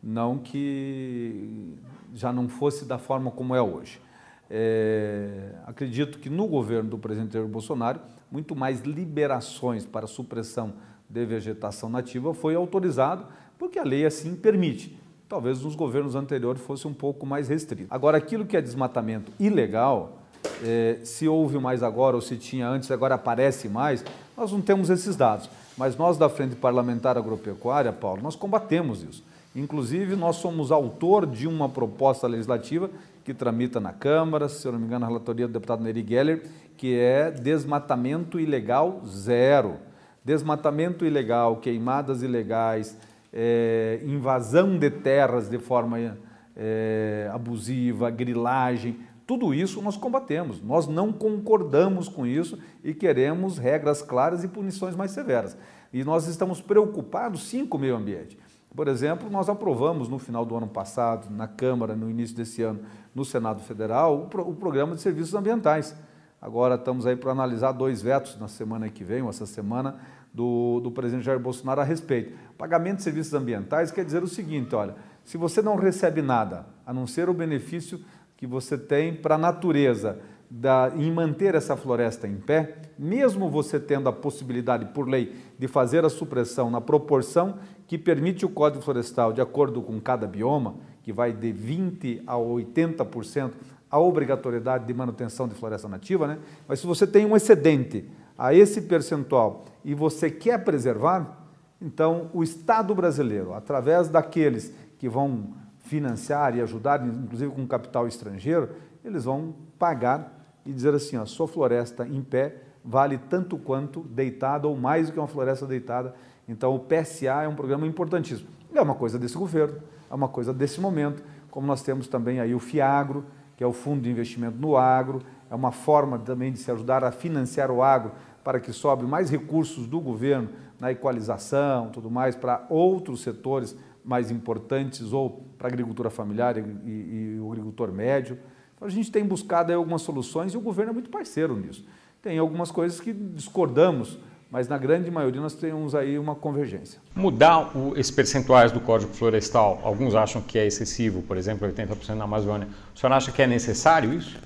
Não 0.02 0.38
que 0.38 1.76
já 2.14 2.32
não 2.32 2.48
fosse 2.48 2.86
da 2.86 3.00
forma 3.00 3.32
como 3.32 3.56
é 3.56 3.62
hoje. 3.62 4.00
É, 4.48 5.56
acredito 5.66 6.20
que 6.20 6.30
no 6.30 6.46
governo 6.46 6.90
do 6.90 6.98
presidente 7.00 7.40
Bolsonaro, 7.48 8.00
muito 8.30 8.56
mais 8.56 8.82
liberações 8.82 9.86
para 9.86 10.06
supressão 10.06 10.74
de 11.12 11.26
vegetação 11.26 11.90
nativa 11.90 12.34
foi 12.34 12.56
autorizado, 12.56 13.26
porque 13.58 13.78
a 13.78 13.84
lei 13.84 14.06
assim 14.06 14.36
permite. 14.36 14.98
Talvez 15.28 15.62
nos 15.62 15.76
governos 15.76 16.16
anteriores 16.16 16.62
fosse 16.62 16.88
um 16.88 16.94
pouco 16.94 17.26
mais 17.26 17.48
restrito. 17.48 17.88
Agora, 17.90 18.18
aquilo 18.18 18.46
que 18.46 18.58
é 18.58 18.62
desmatamento 18.62 19.32
ilegal, 19.40 20.18
é, 20.64 21.00
se 21.04 21.28
houve 21.28 21.58
mais 21.58 21.84
agora 21.84 22.16
ou 22.16 22.22
se 22.22 22.38
tinha 22.38 22.68
antes, 22.68 22.90
agora 22.92 23.16
aparece 23.16 23.70
mais, 23.70 24.04
nós 24.36 24.52
não 24.52 24.62
temos 24.62 24.90
esses 24.90 25.16
dados. 25.16 25.50
Mas 25.78 25.96
nós 25.96 26.18
da 26.18 26.30
Frente 26.30 26.56
Parlamentar 26.56 27.18
Agropecuária, 27.18 27.92
Paulo, 27.92 28.22
nós 28.22 28.36
combatemos 28.36 29.04
isso. 29.04 29.24
Inclusive, 29.56 30.16
nós 30.16 30.38
somos 30.38 30.72
autor 30.72 31.26
de 31.26 31.48
uma 31.48 31.68
proposta 31.68 32.28
legislativa 32.28 32.90
que 33.24 33.34
tramita 33.34 33.80
na 33.80 33.94
Câmara, 33.94 34.50
se 34.50 34.66
eu 34.66 34.72
não 34.72 34.80
me 34.80 34.86
engano, 34.86 35.06
a 35.06 35.08
relatoria 35.08 35.48
do 35.48 35.54
deputado 35.54 35.84
Neri 35.84 36.06
Geller, 36.08 36.44
que 36.78 36.98
é 36.98 37.30
desmatamento 37.32 38.40
ilegal 38.40 39.02
zero. 39.06 39.76
Desmatamento 40.24 41.06
ilegal, 41.06 41.58
queimadas 41.58 42.22
ilegais, 42.22 42.98
é, 43.34 44.00
invasão 44.04 44.78
de 44.78 44.90
terras 44.90 45.50
de 45.50 45.58
forma 45.58 46.18
é, 46.56 47.30
abusiva, 47.34 48.10
grilagem, 48.10 49.00
tudo 49.32 49.54
isso 49.54 49.82
nós 49.82 49.96
combatemos, 49.96 50.62
nós 50.62 50.88
não 50.88 51.14
concordamos 51.14 52.10
com 52.10 52.28
isso 52.28 52.60
e 52.84 52.94
queremos 52.94 53.58
regras 53.58 54.02
claras 54.02 54.44
e 54.44 54.48
punições 54.50 54.94
mais 54.94 55.12
severas. 55.12 55.58
E 55.94 56.04
nós 56.04 56.28
estamos 56.28 56.60
preocupados 56.60 57.48
sim 57.48 57.66
com 57.66 57.78
o 57.78 57.80
meio 57.80 57.96
ambiente. 57.96 58.38
Por 58.76 58.90
exemplo, 58.90 59.30
nós 59.30 59.48
aprovamos 59.48 60.10
no 60.10 60.20
final 60.20 60.46
do 60.46 60.56
ano 60.56 60.68
passado, 60.68 61.30
na 61.30 61.48
Câmara, 61.48 61.96
no 61.96 62.10
início 62.10 62.36
desse 62.36 62.62
ano, 62.62 62.82
no 63.16 63.24
Senado 63.24 63.62
Federal, 63.62 64.24
o, 64.24 64.28
pro, 64.28 64.50
o 64.50 64.54
programa 64.54 64.96
de 64.96 65.02
serviços 65.02 65.34
ambientais. 65.34 65.96
Agora 66.42 66.74
estamos 66.74 67.06
aí 67.06 67.16
para 67.16 67.32
analisar 67.32 67.72
dois 67.72 68.02
vetos 68.02 68.36
na 68.40 68.48
semana 68.48 68.90
que 68.90 69.04
vem, 69.04 69.22
ou 69.22 69.30
essa 69.30 69.46
semana, 69.46 69.98
do, 70.34 70.80
do 70.80 70.90
presidente 70.90 71.24
Jair 71.24 71.40
Bolsonaro 71.40 71.82
a 71.82 71.84
respeito. 71.84 72.36
Pagamento 72.58 72.98
de 72.98 73.04
serviços 73.04 73.34
ambientais 73.36 73.92
quer 73.92 74.04
dizer 74.04 74.24
o 74.24 74.28
seguinte: 74.28 74.74
olha, 74.74 74.96
se 75.24 75.38
você 75.38 75.62
não 75.62 75.76
recebe 75.76 76.20
nada, 76.22 76.66
a 76.84 76.92
não 76.92 77.06
ser 77.06 77.30
o 77.30 77.34
benefício 77.34 78.02
que 78.36 78.48
você 78.48 78.76
tem 78.76 79.14
para 79.14 79.36
a 79.36 79.38
natureza 79.38 80.18
da, 80.50 80.92
em 80.96 81.12
manter 81.12 81.54
essa 81.54 81.78
floresta 81.78 82.28
em 82.28 82.38
pé, 82.38 82.76
mesmo 82.98 83.48
você 83.48 83.80
tendo 83.80 84.10
a 84.10 84.14
possibilidade, 84.14 84.86
por 84.86 85.08
lei, 85.08 85.36
de 85.60 85.68
fazer 85.68 86.04
a 86.04 86.10
supressão 86.10 86.72
na 86.72 86.82
proporção 86.82 87.60
que 87.86 88.00
permite 88.00 88.48
o 88.48 88.50
Código 88.50 88.84
Florestal, 88.84 89.32
de 89.32 89.42
acordo 89.42 89.82
com 89.82 90.00
cada 90.02 90.26
bioma, 90.26 90.76
que 91.04 91.14
vai 91.14 91.32
de 91.34 91.54
20% 91.54 92.24
a 92.26 92.36
80% 92.36 93.52
a 93.92 94.00
obrigatoriedade 94.00 94.86
de 94.86 94.94
manutenção 94.94 95.48
de 95.48 95.54
floresta 95.54 95.88
nativa, 95.88 96.26
né? 96.26 96.40
mas 96.68 96.80
se 96.80 96.88
você 96.88 97.06
tem 97.06 97.26
um 97.26 97.36
excedente 97.36 98.10
a 98.38 98.54
esse 98.54 98.82
percentual 98.82 99.66
e 99.84 99.94
você 99.94 100.32
quer 100.32 100.64
preservar, 100.64 101.38
então 101.82 102.30
o 102.34 102.42
Estado 102.42 102.96
brasileiro, 102.96 103.54
através 103.54 104.08
daqueles 104.08 104.74
que 104.98 105.10
vão 105.10 105.54
financiar 105.80 106.56
e 106.56 106.62
ajudar, 106.62 107.06
inclusive 107.06 107.52
com 107.52 107.68
capital 107.68 108.08
estrangeiro, 108.08 108.70
eles 109.04 109.26
vão 109.26 109.54
pagar 109.78 110.40
e 110.66 110.72
dizer 110.72 110.94
assim, 110.94 111.18
a 111.18 111.26
sua 111.26 111.48
floresta 111.48 112.08
em 112.08 112.22
pé 112.22 112.56
vale 112.84 113.18
tanto 113.18 113.58
quanto 113.58 114.02
deitada 114.02 114.68
ou 114.68 114.76
mais 114.78 115.08
do 115.08 115.14
que 115.14 115.20
uma 115.20 115.28
floresta 115.28 115.66
deitada. 115.66 116.14
Então 116.48 116.74
o 116.76 116.80
PSA 116.80 117.44
é 117.44 117.48
um 117.48 117.56
programa 117.56 117.86
importantíssimo. 117.86 118.50
É 118.74 118.82
uma 118.82 118.96
coisa 118.96 119.20
desse 119.20 119.38
governo, 119.38 119.80
é 120.10 120.14
uma 120.14 120.30
coisa 120.30 120.54
desse 120.54 120.80
momento, 120.80 121.24
como 121.50 121.68
nós 121.68 121.82
temos 121.82 122.08
também 122.08 122.40
aí 122.40 122.56
o 122.56 122.60
FIAGRO, 122.60 123.26
que 123.62 123.64
é 123.64 123.68
o 123.68 123.74
Fundo 123.74 124.02
de 124.02 124.10
Investimento 124.10 124.58
no 124.58 124.76
Agro, 124.76 125.22
é 125.48 125.54
uma 125.54 125.72
forma 125.72 126.18
também 126.18 126.52
de 126.52 126.58
se 126.58 126.72
ajudar 126.72 127.04
a 127.04 127.12
financiar 127.12 127.70
o 127.70 127.84
agro 127.84 128.12
para 128.44 128.60
que 128.60 128.74
sobe 128.74 129.06
mais 129.06 129.30
recursos 129.30 129.86
do 129.86 130.00
governo 130.00 130.50
na 130.80 130.92
equalização, 130.92 131.90
tudo 131.92 132.10
mais, 132.10 132.36
para 132.36 132.66
outros 132.72 133.22
setores 133.22 133.78
mais 134.04 134.32
importantes 134.32 135.14
ou 135.14 135.46
para 135.60 135.68
a 135.68 135.70
agricultura 135.70 136.10
familiar 136.10 136.58
e, 136.58 136.62
e, 136.62 137.36
e, 137.36 137.40
o 137.40 137.52
agricultor 137.52 137.92
médio. 137.92 138.40
Então, 138.76 138.88
a 138.88 138.90
gente 138.90 139.12
tem 139.12 139.24
buscado 139.24 139.72
algumas 139.72 140.02
soluções 140.02 140.56
e 140.56 140.58
o 140.58 140.62
governo 140.62 140.90
é 140.90 140.94
muito 140.94 141.12
parceiro 141.12 141.56
nisso. 141.56 141.86
Tem 142.20 142.40
algumas 142.40 142.72
coisas 142.72 143.00
que 143.00 143.14
discordamos, 143.14 144.18
mas 144.52 144.68
na 144.68 144.78
grande 144.78 145.10
maioria 145.10 145.40
nós 145.40 145.54
temos 145.54 145.96
aí 145.96 146.20
uma 146.20 146.36
convergência. 146.36 147.00
Mudar 147.16 147.76
o, 147.76 147.98
esses 147.98 148.12
percentuais 148.12 148.70
do 148.70 148.82
Código 148.82 149.14
Florestal, 149.14 149.80
alguns 149.82 150.14
acham 150.14 150.42
que 150.42 150.60
é 150.60 150.68
excessivo, 150.68 151.22
por 151.22 151.38
exemplo, 151.38 151.66
80% 151.66 152.16
na 152.16 152.26
Amazônia. 152.26 152.68
O 152.94 153.00
senhor 153.00 153.14
acha 153.14 153.32
que 153.32 153.42
é 153.42 153.48
necessário 153.48 154.14
isso? 154.14 154.38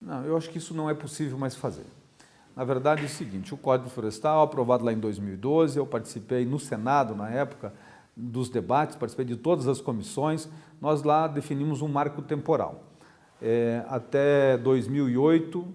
Não, 0.00 0.24
eu 0.24 0.34
acho 0.34 0.48
que 0.48 0.56
isso 0.56 0.72
não 0.72 0.88
é 0.88 0.94
possível 0.94 1.36
mais 1.36 1.54
fazer. 1.54 1.84
Na 2.56 2.64
verdade 2.64 3.02
é 3.02 3.04
o 3.04 3.08
seguinte, 3.08 3.52
o 3.52 3.56
Código 3.56 3.90
Florestal, 3.90 4.42
aprovado 4.42 4.82
lá 4.82 4.92
em 4.92 4.98
2012, 4.98 5.78
eu 5.78 5.86
participei 5.86 6.46
no 6.46 6.58
Senado 6.58 7.14
na 7.14 7.28
época, 7.28 7.72
dos 8.16 8.48
debates, 8.48 8.96
participei 8.96 9.26
de 9.26 9.36
todas 9.36 9.68
as 9.68 9.80
comissões, 9.80 10.48
nós 10.80 11.02
lá 11.02 11.28
definimos 11.28 11.82
um 11.82 11.88
marco 11.88 12.22
temporal. 12.22 12.84
É, 13.42 13.84
até 13.88 14.56
2008, 14.56 15.66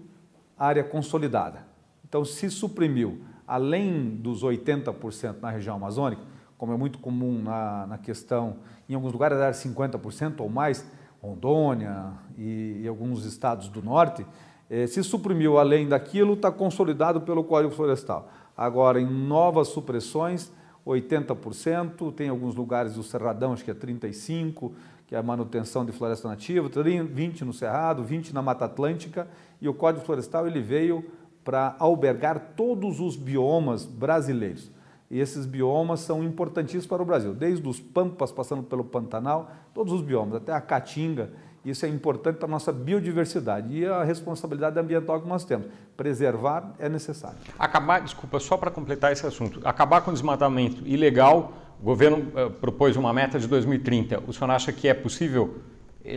área 0.58 0.84
consolidada. 0.84 1.64
Então, 2.04 2.24
se 2.24 2.48
suprimiu, 2.50 3.20
além 3.46 4.16
dos 4.16 4.42
80% 4.42 5.36
na 5.40 5.50
região 5.50 5.76
amazônica, 5.76 6.22
como 6.58 6.72
é 6.72 6.76
muito 6.76 6.98
comum 6.98 7.42
na, 7.42 7.86
na 7.86 7.98
questão, 7.98 8.56
em 8.88 8.94
alguns 8.94 9.12
lugares 9.12 9.36
era 9.36 9.52
50% 9.52 10.40
ou 10.40 10.48
mais, 10.48 10.84
Rondônia 11.22 12.12
e, 12.36 12.82
e, 12.82 12.88
alguns 12.88 13.24
estados 13.24 13.68
do 13.68 13.82
norte, 13.82 14.24
é, 14.70 14.86
se 14.86 15.02
suprimiu 15.02 15.58
além 15.58 15.88
daquilo, 15.88 16.34
está 16.34 16.50
consolidado 16.50 17.20
pelo 17.20 17.44
Código 17.44 17.74
Florestal. 17.74 18.30
Agora, 18.56 19.00
em 19.00 19.06
novas 19.06 19.68
supressões, 19.68 20.52
80%, 20.86 22.12
tem 22.14 22.28
alguns 22.28 22.54
lugares 22.54 22.94
do 22.94 23.02
Cerradão, 23.02 23.52
acho 23.52 23.64
que 23.64 23.70
é 23.70 23.74
35%, 23.74 24.72
que 25.06 25.14
é 25.14 25.18
a 25.18 25.22
manutenção 25.22 25.84
de 25.84 25.92
floresta 25.92 26.28
nativa, 26.28 26.68
20% 26.68 27.42
no 27.42 27.52
Cerrado, 27.52 28.02
20% 28.02 28.32
na 28.32 28.42
Mata 28.42 28.64
Atlântica, 28.64 29.28
e 29.60 29.68
o 29.68 29.74
Código 29.74 30.04
Florestal 30.04 30.46
ele 30.48 30.60
veio 30.60 31.04
para 31.46 31.76
albergar 31.78 32.54
todos 32.56 32.98
os 32.98 33.14
biomas 33.14 33.86
brasileiros. 33.86 34.68
E 35.08 35.20
esses 35.20 35.46
biomas 35.46 36.00
são 36.00 36.24
importantíssimos 36.24 36.86
para 36.86 37.00
o 37.00 37.06
Brasil, 37.06 37.32
desde 37.32 37.66
os 37.68 37.78
pampas, 37.78 38.32
passando 38.32 38.64
pelo 38.64 38.82
Pantanal, 38.82 39.52
todos 39.72 39.92
os 39.92 40.02
biomas, 40.02 40.34
até 40.34 40.52
a 40.52 40.60
Caatinga, 40.60 41.30
isso 41.64 41.84
é 41.84 41.88
importante 41.88 42.36
para 42.36 42.46
a 42.46 42.50
nossa 42.50 42.72
biodiversidade 42.72 43.76
e 43.76 43.84
a 43.84 44.04
responsabilidade 44.04 44.78
ambiental 44.78 45.20
que 45.20 45.28
nós 45.28 45.44
temos. 45.44 45.66
Preservar 45.96 46.74
é 46.78 46.88
necessário. 46.88 47.38
Acabar, 47.58 48.00
desculpa, 48.00 48.38
só 48.38 48.56
para 48.56 48.70
completar 48.70 49.12
esse 49.12 49.26
assunto, 49.26 49.60
acabar 49.64 50.00
com 50.00 50.10
o 50.10 50.14
desmatamento 50.14 50.86
ilegal, 50.86 51.52
o 51.80 51.84
governo 51.84 52.18
uh, 52.18 52.50
propôs 52.50 52.96
uma 52.96 53.12
meta 53.12 53.38
de 53.40 53.48
2030. 53.48 54.22
O 54.28 54.32
senhor 54.32 54.50
acha 54.50 54.72
que 54.72 54.86
é 54.86 54.94
possível 54.94 55.56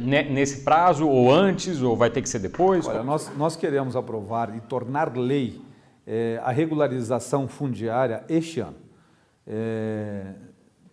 nesse 0.01 0.62
prazo, 0.63 1.08
ou 1.08 1.34
antes, 1.34 1.81
ou 1.81 1.96
vai 1.96 2.10
ter 2.10 2.22
que 2.22 2.29
ser 2.29 2.39
depois? 2.39 2.88
Olha, 2.88 3.03
nós, 3.03 3.31
nós 3.36 3.55
queremos 3.55 3.96
aprovar 3.96 4.55
e 4.55 4.62
tornar 4.62 5.15
lei 5.17 5.62
é, 6.05 6.39
a 6.43 6.51
regularização 6.51 7.48
fundiária 7.48 8.24
este 8.29 8.60
ano. 8.60 8.77
É, 9.48 10.34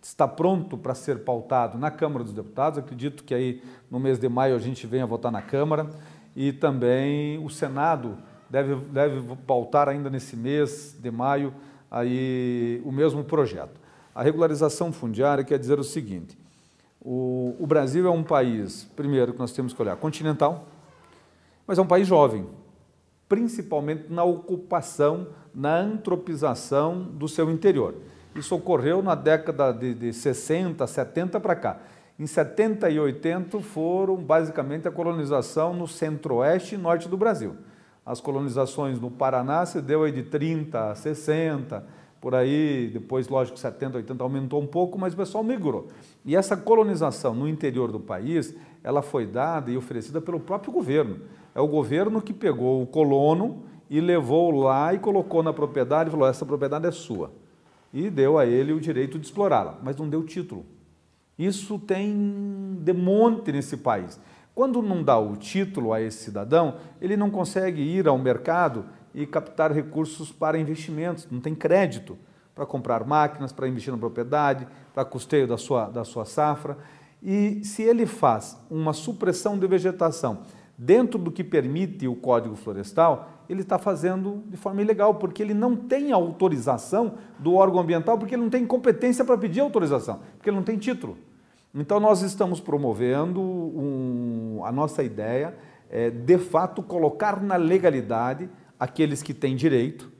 está 0.01 0.27
pronto 0.27 0.77
para 0.77 0.95
ser 0.95 1.19
pautado 1.19 1.77
na 1.77 1.91
Câmara 1.91 2.23
dos 2.23 2.33
Deputados. 2.33 2.79
Acredito 2.79 3.23
que 3.23 3.33
aí 3.33 3.61
no 3.91 3.99
mês 3.99 4.17
de 4.17 4.29
maio 4.29 4.55
a 4.55 4.59
gente 4.59 4.87
venha 4.87 5.05
votar 5.05 5.31
na 5.31 5.41
Câmara 5.41 5.89
e 6.35 6.53
também 6.53 7.43
o 7.43 7.49
Senado 7.49 8.17
deve, 8.49 8.75
deve 8.75 9.35
pautar 9.45 9.89
ainda 9.89 10.09
nesse 10.09 10.35
mês 10.35 10.95
de 10.99 11.11
maio 11.11 11.53
aí 11.91 12.81
o 12.85 12.91
mesmo 12.91 13.23
projeto. 13.23 13.79
A 14.13 14.23
regularização 14.23 14.91
fundiária 14.91 15.43
quer 15.43 15.59
dizer 15.59 15.79
o 15.79 15.83
seguinte: 15.83 16.37
o, 17.01 17.55
o 17.59 17.67
Brasil 17.67 18.07
é 18.07 18.09
um 18.09 18.23
país, 18.23 18.83
primeiro, 18.95 19.33
que 19.33 19.39
nós 19.39 19.51
temos 19.51 19.73
que 19.73 19.81
olhar 19.81 19.95
continental, 19.95 20.67
mas 21.65 21.77
é 21.77 21.81
um 21.81 21.87
país 21.87 22.07
jovem, 22.07 22.47
principalmente 23.27 24.05
na 24.09 24.23
ocupação, 24.23 25.27
na 25.53 25.77
antropização 25.77 27.01
do 27.01 27.27
seu 27.27 27.49
interior. 27.51 27.95
Isso 28.35 28.55
ocorreu 28.55 29.01
na 29.01 29.15
década 29.15 29.71
de, 29.71 29.93
de 29.93 30.13
60, 30.13 30.85
70 30.85 31.39
para 31.39 31.55
cá. 31.55 31.79
Em 32.19 32.25
70 32.25 32.89
e 32.89 32.99
80 32.99 33.59
foram 33.61 34.15
basicamente 34.17 34.87
a 34.87 34.91
colonização 34.91 35.73
no 35.73 35.87
centro-oeste 35.87 36.75
e 36.75 36.77
norte 36.77 37.07
do 37.07 37.17
Brasil. 37.17 37.55
As 38.05 38.21
colonizações 38.21 38.99
no 38.99 39.11
Paraná 39.11 39.65
se 39.65 39.81
deu 39.81 40.03
aí 40.03 40.11
de 40.11 40.23
30 40.23 40.91
a 40.91 40.95
60, 40.95 41.85
por 42.19 42.33
aí, 42.33 42.89
depois, 42.91 43.27
lógico, 43.27 43.59
70, 43.59 43.97
80 43.97 44.23
aumentou 44.23 44.61
um 44.61 44.65
pouco, 44.65 44.97
mas 44.97 45.13
o 45.13 45.17
pessoal 45.17 45.43
migrou. 45.43 45.87
E 46.25 46.35
essa 46.35 46.57
colonização 46.57 47.35
no 47.35 47.47
interior 47.47 47.91
do 47.91 47.99
país, 47.99 48.55
ela 48.83 49.01
foi 49.01 49.25
dada 49.25 49.69
e 49.69 49.77
oferecida 49.77 50.19
pelo 50.19 50.39
próprio 50.39 50.71
governo. 50.71 51.19
É 51.53 51.61
o 51.61 51.67
governo 51.67 52.21
que 52.21 52.33
pegou 52.33 52.81
o 52.81 52.87
colono 52.87 53.63
e 53.89 54.01
levou 54.01 54.51
lá 54.51 54.93
e 54.93 54.99
colocou 54.99 55.43
na 55.43 55.53
propriedade 55.53 56.09
e 56.09 56.11
falou: 56.11 56.27
essa 56.27 56.45
propriedade 56.45 56.87
é 56.87 56.91
sua. 56.91 57.31
E 57.93 58.09
deu 58.09 58.37
a 58.37 58.45
ele 58.45 58.73
o 58.73 58.79
direito 58.79 59.17
de 59.17 59.25
explorá-la, 59.25 59.79
mas 59.81 59.95
não 59.95 60.09
deu 60.09 60.23
título. 60.23 60.65
Isso 61.37 61.77
tem 61.77 62.77
de 62.81 62.93
monte 62.93 63.51
nesse 63.51 63.77
país. 63.77 64.19
Quando 64.53 64.81
não 64.81 65.03
dá 65.03 65.19
o 65.19 65.35
título 65.35 65.93
a 65.93 66.01
esse 66.01 66.23
cidadão, 66.23 66.77
ele 66.99 67.15
não 67.15 67.29
consegue 67.29 67.79
ir 67.79 68.07
ao 68.07 68.17
mercado 68.17 68.85
e 69.13 69.25
captar 69.25 69.71
recursos 69.71 70.31
para 70.31 70.57
investimentos, 70.57 71.27
não 71.29 71.39
tem 71.39 71.55
crédito 71.55 72.17
para 72.53 72.65
comprar 72.65 73.05
máquinas, 73.05 73.51
para 73.51 73.67
investir 73.67 73.91
na 73.91 73.99
propriedade, 73.99 74.67
para 74.93 75.05
custeio 75.05 75.47
da 75.47 75.57
sua, 75.57 75.85
da 75.85 76.03
sua 76.03 76.25
safra. 76.25 76.77
E 77.21 77.63
se 77.63 77.83
ele 77.83 78.05
faz 78.05 78.57
uma 78.69 78.93
supressão 78.93 79.57
de 79.57 79.67
vegetação 79.67 80.39
dentro 80.77 81.19
do 81.19 81.31
que 81.31 81.43
permite 81.43 82.07
o 82.07 82.15
Código 82.15 82.55
Florestal, 82.55 83.29
ele 83.49 83.61
está 83.61 83.77
fazendo 83.77 84.43
de 84.47 84.57
forma 84.57 84.81
ilegal, 84.81 85.15
porque 85.15 85.41
ele 85.41 85.53
não 85.53 85.75
tem 85.75 86.11
autorização 86.11 87.13
do 87.39 87.55
órgão 87.55 87.79
ambiental, 87.79 88.17
porque 88.17 88.35
ele 88.35 88.43
não 88.43 88.49
tem 88.49 88.65
competência 88.65 89.23
para 89.23 89.37
pedir 89.37 89.61
autorização, 89.61 90.19
porque 90.35 90.49
ele 90.49 90.57
não 90.57 90.63
tem 90.63 90.77
título. 90.77 91.17
Então, 91.73 91.99
nós 91.99 92.21
estamos 92.21 92.59
promovendo 92.59 93.41
um, 93.41 94.61
a 94.63 94.71
nossa 94.71 95.03
ideia 95.03 95.55
é, 95.89 96.09
de 96.09 96.37
fato, 96.37 96.83
colocar 96.83 97.41
na 97.41 97.55
legalidade 97.55 98.49
aqueles 98.79 99.23
que 99.23 99.33
têm 99.33 99.55
direito. 99.55 100.11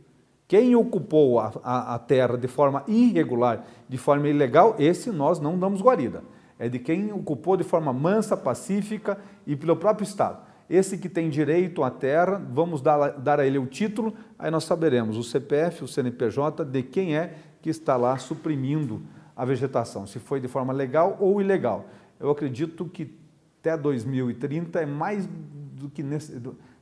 Quem 0.47 0.75
ocupou 0.75 1.39
a, 1.39 1.51
a, 1.63 1.95
a 1.95 1.99
terra 1.99 2.37
de 2.37 2.47
forma 2.47 2.83
irregular, 2.87 3.65
de 3.87 3.97
forma 3.97 4.27
ilegal, 4.29 4.75
esse 4.79 5.11
nós 5.11 5.39
não 5.39 5.59
damos 5.59 5.81
guarida. 5.81 6.23
É 6.57 6.67
de 6.67 6.79
quem 6.79 7.11
ocupou 7.11 7.57
de 7.57 7.63
forma 7.63 7.91
mansa, 7.93 8.35
pacífica 8.35 9.17
e 9.45 9.55
pelo 9.55 9.75
próprio 9.75 10.05
Estado. 10.05 10.39
Esse 10.69 10.97
que 10.97 11.07
tem 11.07 11.29
direito 11.29 11.83
à 11.83 11.89
terra, 11.89 12.41
vamos 12.51 12.81
dar, 12.81 13.11
dar 13.11 13.39
a 13.39 13.45
ele 13.45 13.57
o 13.57 13.65
título, 13.65 14.13
aí 14.37 14.51
nós 14.51 14.63
saberemos 14.63 15.17
o 15.17 15.23
CPF, 15.23 15.83
o 15.83 15.87
CNPJ, 15.87 16.65
de 16.65 16.83
quem 16.83 17.15
é 17.15 17.35
que 17.61 17.69
está 17.69 17.95
lá 17.95 18.17
suprimindo 18.17 19.01
a 19.35 19.45
vegetação, 19.45 20.07
se 20.07 20.19
foi 20.19 20.39
de 20.39 20.47
forma 20.47 20.73
legal 20.73 21.15
ou 21.19 21.39
ilegal. 21.39 21.85
Eu 22.19 22.29
acredito 22.31 22.85
que 22.85 23.15
até 23.61 23.77
2030 23.77 24.81
é 24.81 24.85
mais 24.85 25.27
do 25.27 25.89
que 25.89 26.03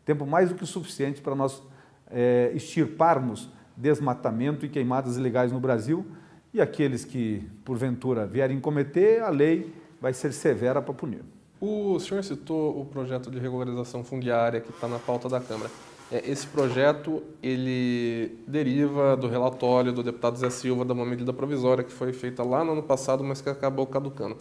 tempo 0.06 0.26
mais 0.26 0.50
do 0.50 0.56
que 0.56 0.66
suficiente 0.66 1.20
para 1.20 1.36
nós 1.36 1.62
é, 2.10 2.52
extirparmos 2.54 3.50
desmatamento 3.76 4.66
e 4.66 4.70
queimadas 4.70 5.18
ilegais 5.18 5.52
no 5.52 5.60
Brasil 5.60 6.06
e 6.54 6.62
aqueles 6.62 7.04
que, 7.04 7.44
porventura, 7.66 8.26
vierem 8.26 8.60
cometer, 8.60 9.22
a 9.22 9.30
lei 9.30 9.74
vai 10.00 10.14
ser 10.14 10.32
severa 10.32 10.82
para 10.82 10.94
punir. 10.94 11.22
O 11.60 12.00
senhor 12.00 12.24
citou 12.24 12.80
o 12.80 12.86
projeto 12.86 13.30
de 13.30 13.40
regularização 13.40 14.04
fundiária 14.04 14.62
que 14.62 14.70
está 14.70 14.88
na 14.88 15.00
pauta 15.00 15.28
da 15.28 15.42
Câmara. 15.42 15.70
É, 16.12 16.30
esse 16.30 16.46
projeto 16.46 17.24
ele 17.42 18.38
deriva 18.48 19.18
do 19.18 19.28
relatório 19.28 19.92
do 19.92 20.04
deputado 20.04 20.38
Zé 20.38 20.50
Silva 20.50 20.86
da 20.86 20.94
uma 20.94 21.06
medida 21.06 21.34
provisória 21.34 21.84
que 21.84 21.92
foi 21.92 22.14
feita 22.14 22.44
lá 22.44 22.64
no 22.64 22.74
ano 22.74 22.84
passado, 22.84 23.24
mas 23.24 23.42
que 23.42 23.50
acabou 23.50 23.88
caducando. 23.88 24.38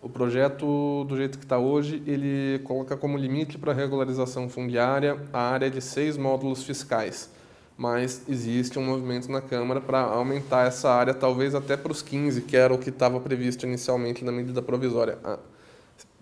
O 0.00 0.08
projeto, 0.08 1.04
do 1.08 1.16
jeito 1.16 1.38
que 1.38 1.44
está 1.44 1.58
hoje, 1.58 2.02
ele 2.06 2.60
coloca 2.60 2.96
como 2.96 3.18
limite 3.18 3.58
para 3.58 3.72
regularização 3.72 4.48
fundiária 4.48 5.20
a 5.32 5.40
área 5.40 5.68
de 5.68 5.80
seis 5.80 6.16
módulos 6.16 6.62
fiscais, 6.62 7.30
mas 7.76 8.22
existe 8.28 8.78
um 8.78 8.84
movimento 8.84 9.30
na 9.30 9.40
Câmara 9.40 9.80
para 9.80 10.00
aumentar 10.00 10.68
essa 10.68 10.88
área, 10.88 11.12
talvez 11.12 11.52
até 11.54 11.76
para 11.76 11.90
os 11.90 12.00
15, 12.00 12.42
que 12.42 12.56
era 12.56 12.72
o 12.72 12.78
que 12.78 12.90
estava 12.90 13.18
previsto 13.18 13.66
inicialmente 13.66 14.24
na 14.24 14.30
medida 14.30 14.62
provisória. 14.62 15.18
Ah, 15.24 15.38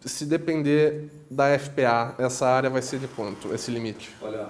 se 0.01 0.25
depender 0.25 1.11
da 1.31 1.59
FPA, 1.59 2.15
essa 2.19 2.47
área 2.47 2.71
vai 2.71 2.81
ser 2.81 2.99
de 2.99 3.09
quanto, 3.09 3.53
esse 3.53 3.71
limite? 3.71 4.15
Olha, 4.23 4.49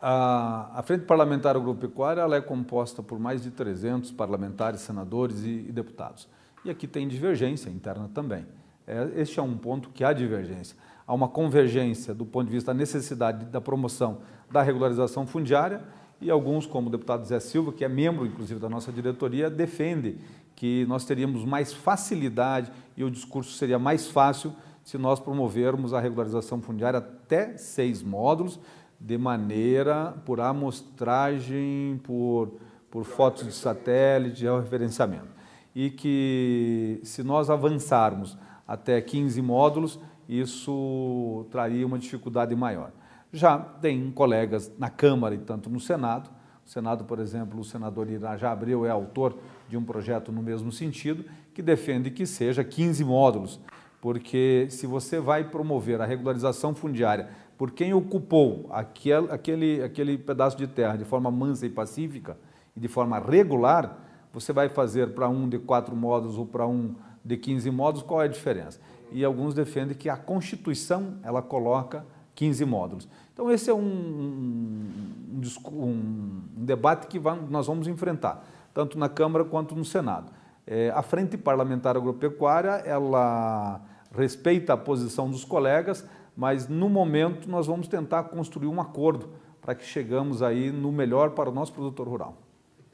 a, 0.00 0.78
a 0.78 0.82
Frente 0.82 1.04
Parlamentar 1.04 1.56
Agropecuária 1.56 2.20
ela 2.20 2.36
é 2.36 2.40
composta 2.42 3.02
por 3.02 3.18
mais 3.18 3.42
de 3.42 3.50
300 3.50 4.10
parlamentares, 4.12 4.82
senadores 4.82 5.42
e, 5.42 5.64
e 5.68 5.72
deputados. 5.72 6.28
E 6.66 6.70
aqui 6.70 6.88
tem 6.88 7.06
divergência 7.06 7.70
interna 7.70 8.10
também. 8.12 8.44
É, 8.88 9.08
este 9.14 9.38
é 9.38 9.42
um 9.42 9.56
ponto 9.56 9.90
que 9.90 10.02
há 10.02 10.12
divergência. 10.12 10.76
Há 11.06 11.14
uma 11.14 11.28
convergência 11.28 12.12
do 12.12 12.26
ponto 12.26 12.48
de 12.48 12.54
vista 12.54 12.74
da 12.74 12.78
necessidade 12.78 13.44
da 13.44 13.60
promoção 13.60 14.18
da 14.50 14.62
regularização 14.62 15.24
fundiária 15.28 15.84
e 16.20 16.28
alguns, 16.28 16.66
como 16.66 16.88
o 16.88 16.90
deputado 16.90 17.24
Zé 17.24 17.38
Silva, 17.38 17.72
que 17.72 17.84
é 17.84 17.88
membro, 17.88 18.26
inclusive, 18.26 18.58
da 18.58 18.68
nossa 18.68 18.90
diretoria, 18.90 19.48
defende 19.48 20.18
que 20.56 20.84
nós 20.86 21.04
teríamos 21.04 21.44
mais 21.44 21.72
facilidade 21.72 22.72
e 22.96 23.04
o 23.04 23.10
discurso 23.12 23.52
seria 23.52 23.78
mais 23.78 24.08
fácil 24.08 24.52
se 24.82 24.98
nós 24.98 25.20
promovermos 25.20 25.94
a 25.94 26.00
regularização 26.00 26.60
fundiária 26.60 26.98
até 26.98 27.56
seis 27.56 28.02
módulos, 28.02 28.58
de 28.98 29.16
maneira 29.16 30.16
por 30.24 30.40
amostragem, 30.40 32.00
por, 32.02 32.58
por 32.90 33.04
fotos 33.04 33.44
de 33.44 33.52
satélite, 33.52 34.44
referenciamento 34.44 35.35
e 35.76 35.90
que 35.90 36.98
se 37.04 37.22
nós 37.22 37.50
avançarmos 37.50 38.38
até 38.66 38.98
15 38.98 39.42
módulos, 39.42 40.00
isso 40.26 41.46
traria 41.50 41.86
uma 41.86 41.98
dificuldade 41.98 42.56
maior. 42.56 42.92
Já 43.30 43.58
tem 43.58 44.10
colegas 44.10 44.72
na 44.78 44.88
Câmara 44.88 45.34
e 45.34 45.38
tanto 45.38 45.68
no 45.68 45.78
Senado, 45.78 46.30
o 46.64 46.68
Senado, 46.68 47.04
por 47.04 47.18
exemplo, 47.18 47.60
o 47.60 47.64
senador 47.64 48.10
Irajá 48.10 48.50
Abreu 48.50 48.86
é 48.86 48.90
autor 48.90 49.38
de 49.68 49.76
um 49.76 49.84
projeto 49.84 50.32
no 50.32 50.42
mesmo 50.42 50.72
sentido, 50.72 51.26
que 51.52 51.60
defende 51.60 52.10
que 52.10 52.24
seja 52.24 52.64
15 52.64 53.04
módulos, 53.04 53.60
porque 54.00 54.66
se 54.70 54.86
você 54.86 55.20
vai 55.20 55.44
promover 55.44 56.00
a 56.00 56.06
regularização 56.06 56.74
fundiária 56.74 57.28
por 57.58 57.70
quem 57.70 57.92
ocupou 57.92 58.66
aquele, 58.70 59.30
aquele, 59.30 59.82
aquele 59.82 60.18
pedaço 60.18 60.56
de 60.56 60.66
terra 60.66 60.96
de 60.96 61.04
forma 61.04 61.30
mansa 61.30 61.66
e 61.66 61.70
pacífica 61.70 62.38
e 62.74 62.80
de 62.80 62.88
forma 62.88 63.18
regular, 63.18 64.05
você 64.36 64.52
vai 64.52 64.68
fazer 64.68 65.14
para 65.14 65.30
um 65.30 65.48
de 65.48 65.58
quatro 65.58 65.96
módulos 65.96 66.36
ou 66.36 66.44
para 66.44 66.66
um 66.66 66.94
de 67.24 67.38
15 67.38 67.70
módulos, 67.70 68.06
qual 68.06 68.20
é 68.20 68.26
a 68.26 68.28
diferença? 68.28 68.78
E 69.10 69.24
alguns 69.24 69.54
defendem 69.54 69.96
que 69.96 70.10
a 70.10 70.16
Constituição 70.16 71.14
ela 71.22 71.40
coloca 71.40 72.04
15 72.34 72.62
módulos. 72.66 73.08
Então 73.32 73.50
esse 73.50 73.70
é 73.70 73.74
um, 73.74 73.78
um, 73.78 75.40
um, 75.72 76.42
um 76.58 76.64
debate 76.66 77.06
que 77.06 77.18
vamos, 77.18 77.48
nós 77.50 77.66
vamos 77.66 77.88
enfrentar, 77.88 78.46
tanto 78.74 78.98
na 78.98 79.08
Câmara 79.08 79.42
quanto 79.42 79.74
no 79.74 79.86
Senado. 79.86 80.30
É, 80.66 80.90
a 80.94 81.00
Frente 81.00 81.38
Parlamentar 81.38 81.96
Agropecuária, 81.96 82.82
ela 82.84 83.80
respeita 84.14 84.74
a 84.74 84.76
posição 84.76 85.30
dos 85.30 85.46
colegas, 85.46 86.06
mas 86.36 86.68
no 86.68 86.90
momento 86.90 87.48
nós 87.48 87.66
vamos 87.66 87.88
tentar 87.88 88.24
construir 88.24 88.66
um 88.66 88.82
acordo 88.82 89.30
para 89.62 89.74
que 89.74 89.84
chegamos 89.86 90.42
aí 90.42 90.70
no 90.70 90.92
melhor 90.92 91.30
para 91.30 91.48
o 91.48 91.52
nosso 91.54 91.72
produtor 91.72 92.06
rural. 92.06 92.36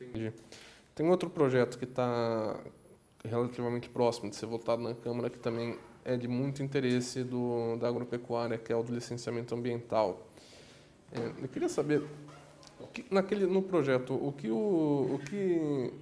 Entendi. 0.01 0.33
Tem 0.95 1.09
outro 1.09 1.31
projeto 1.31 1.79
que 1.79 1.85
está 1.85 2.61
relativamente 3.25 3.89
próximo 3.89 4.29
de 4.29 4.37
ser 4.37 4.47
votado 4.47 4.83
na 4.83 4.95
Câmara, 4.95 5.31
que 5.31 5.39
também 5.39 5.79
é 6.05 6.17
de 6.17 6.29
muito 6.29 6.63
interesse 6.63 7.23
do, 7.23 7.77
da 7.77 7.89
agropecuária, 7.89 8.59
que 8.59 8.73
é 8.73 8.77
o 8.77 8.83
do 8.83 8.93
licenciamento 8.93 9.55
ambiental. 9.55 10.27
É, 11.13 11.31
eu 11.43 11.49
queria 11.49 11.69
saber, 11.69 12.03
que, 12.93 13.05
naquele, 13.11 13.47
no 13.47 13.63
projeto, 13.63 14.15
o 14.15 14.33
que, 14.33 14.51
o, 14.51 15.15
o 15.15 15.21
que 15.25 15.93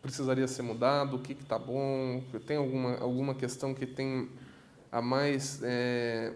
precisaria 0.00 0.48
ser 0.48 0.62
mudado, 0.62 1.16
o 1.16 1.18
que 1.18 1.32
está 1.32 1.58
bom, 1.58 2.22
tem 2.46 2.56
alguma, 2.56 2.96
alguma 2.98 3.34
questão 3.34 3.74
que 3.74 3.86
tem 3.86 4.28
a 4.90 5.02
mais 5.02 5.60
é, 5.62 6.32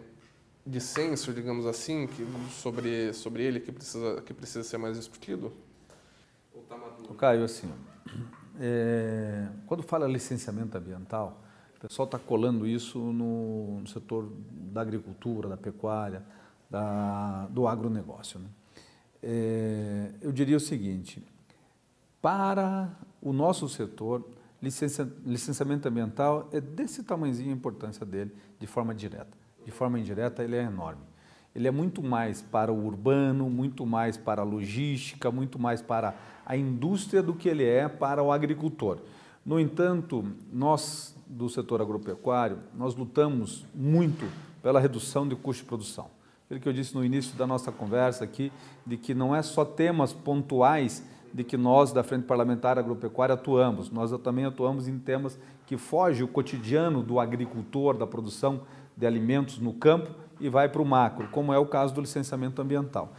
dissenso, 0.66 1.32
digamos 1.32 1.64
assim, 1.64 2.06
que, 2.06 2.26
sobre, 2.50 3.12
sobre 3.14 3.44
ele 3.44 3.60
que 3.60 3.72
precisa, 3.72 4.20
que 4.22 4.34
precisa 4.34 4.62
ser 4.62 4.78
mais 4.78 4.98
discutido? 4.98 5.52
Ou 6.72 6.80
tá 6.80 6.86
maduro? 6.86 7.14
Caio, 7.14 7.44
assim, 7.44 7.72
é, 8.60 9.48
quando 9.66 9.82
fala 9.82 10.06
licenciamento 10.06 10.76
ambiental, 10.76 11.40
o 11.76 11.80
pessoal 11.80 12.06
está 12.06 12.18
colando 12.18 12.66
isso 12.66 12.98
no, 12.98 13.80
no, 13.80 13.86
setor 13.88 14.30
da 14.50 14.80
agricultura, 14.80 15.48
da 15.48 15.56
pecuária, 15.56 16.22
da, 16.70 17.46
do 17.46 17.66
agronegócio. 17.66 18.38
Né? 18.38 18.48
É, 19.22 20.12
eu 20.20 20.32
diria 20.32 20.56
o 20.56 20.60
seguinte, 20.60 21.24
para 22.20 22.96
o 23.20 23.32
nosso 23.32 23.68
setor, 23.68 24.24
licença, 24.60 25.10
licenciamento 25.24 25.88
ambiental 25.88 26.48
é 26.52 26.60
desse 26.60 27.02
tamanhozinho 27.02 27.50
a 27.50 27.54
importância 27.54 28.06
dele, 28.06 28.32
de 28.58 28.66
forma 28.66 28.94
direta. 28.94 29.36
De 29.64 29.70
forma 29.70 29.98
indireta, 29.98 30.42
ele 30.42 30.56
é 30.56 30.62
enorme. 30.62 31.02
Ele 31.54 31.68
é 31.68 31.70
muito 31.70 32.02
mais 32.02 32.40
para 32.40 32.72
o 32.72 32.86
urbano, 32.86 33.50
muito 33.50 33.84
mais 33.84 34.16
para 34.16 34.42
a 34.42 34.44
logística, 34.44 35.30
muito 35.30 35.58
mais 35.58 35.82
para 35.82 36.14
a 36.46 36.56
indústria 36.56 37.22
do 37.22 37.34
que 37.34 37.48
ele 37.48 37.64
é 37.64 37.88
para 37.88 38.22
o 38.22 38.32
agricultor. 38.32 38.98
No 39.44 39.60
entanto, 39.60 40.24
nós 40.52 41.14
do 41.26 41.48
setor 41.48 41.80
agropecuário, 41.80 42.58
nós 42.74 42.94
lutamos 42.94 43.64
muito 43.74 44.26
pela 44.62 44.78
redução 44.78 45.26
de 45.26 45.34
custo 45.34 45.62
de 45.62 45.68
produção. 45.68 46.06
Aquilo 46.44 46.60
que 46.60 46.68
eu 46.68 46.72
disse 46.72 46.94
no 46.94 47.04
início 47.04 47.36
da 47.36 47.46
nossa 47.46 47.72
conversa 47.72 48.24
aqui, 48.24 48.52
de 48.86 48.96
que 48.96 49.14
não 49.14 49.34
é 49.34 49.42
só 49.42 49.64
temas 49.64 50.12
pontuais 50.12 51.02
de 51.32 51.42
que 51.42 51.56
nós 51.56 51.92
da 51.92 52.02
Frente 52.02 52.24
Parlamentar 52.24 52.78
Agropecuária 52.78 53.34
atuamos, 53.34 53.90
nós 53.90 54.10
também 54.20 54.44
atuamos 54.44 54.86
em 54.86 54.98
temas 54.98 55.38
que 55.66 55.78
fogem 55.78 56.22
o 56.22 56.28
cotidiano 56.28 57.02
do 57.02 57.18
agricultor, 57.18 57.96
da 57.96 58.06
produção 58.06 58.60
de 58.94 59.06
alimentos 59.06 59.58
no 59.58 59.72
campo 59.72 60.10
e 60.42 60.48
vai 60.48 60.68
para 60.68 60.82
o 60.82 60.84
macro, 60.84 61.28
como 61.28 61.52
é 61.52 61.58
o 61.58 61.64
caso 61.64 61.94
do 61.94 62.00
licenciamento 62.00 62.60
ambiental. 62.60 63.14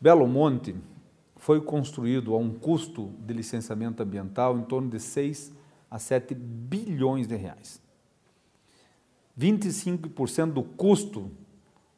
Belo 0.00 0.26
Monte 0.26 0.74
foi 1.36 1.60
construído 1.60 2.34
a 2.34 2.38
um 2.38 2.52
custo 2.52 3.12
de 3.20 3.32
licenciamento 3.32 4.02
ambiental 4.02 4.58
em 4.58 4.64
torno 4.64 4.90
de 4.90 4.98
6 4.98 5.54
a 5.88 5.98
7 6.00 6.34
bilhões 6.34 7.28
de 7.28 7.36
reais. 7.36 7.80
25% 9.38 10.52
do 10.52 10.64
custo 10.64 11.30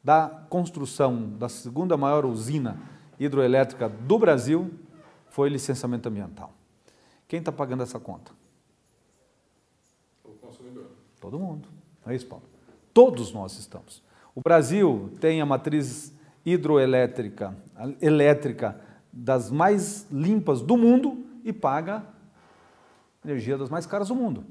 da 0.03 0.45
construção 0.47 1.35
da 1.35 1.49
segunda 1.49 1.97
maior 1.97 2.23
usina 2.23 2.79
hidroelétrica 3.19 3.89
do 3.89 4.19
Brasil 4.19 4.71
foi 5.31 5.49
licenciamento 5.49 6.07
ambiental. 6.07 6.53
Quem 7.27 7.39
está 7.39 7.51
pagando 7.51 7.81
essa 7.81 7.99
conta? 7.99 8.31
O 10.23 10.33
consumidor. 10.33 10.85
Todo 11.19 11.39
mundo. 11.39 11.67
É 12.05 12.15
isso, 12.15 12.27
Paulo? 12.27 12.56
Todos 12.97 13.31
nós 13.31 13.59
estamos. 13.59 14.01
O 14.33 14.41
Brasil 14.41 15.11
tem 15.21 15.39
a 15.39 15.45
matriz 15.45 16.11
hidroelétrica 16.43 17.55
elétrica 18.01 18.75
das 19.13 19.51
mais 19.51 20.07
limpas 20.11 20.63
do 20.63 20.75
mundo 20.75 21.23
e 21.43 21.53
paga 21.53 22.03
energia 23.23 23.55
das 23.55 23.69
mais 23.69 23.85
caras 23.85 24.07
do 24.07 24.15
mundo. 24.15 24.43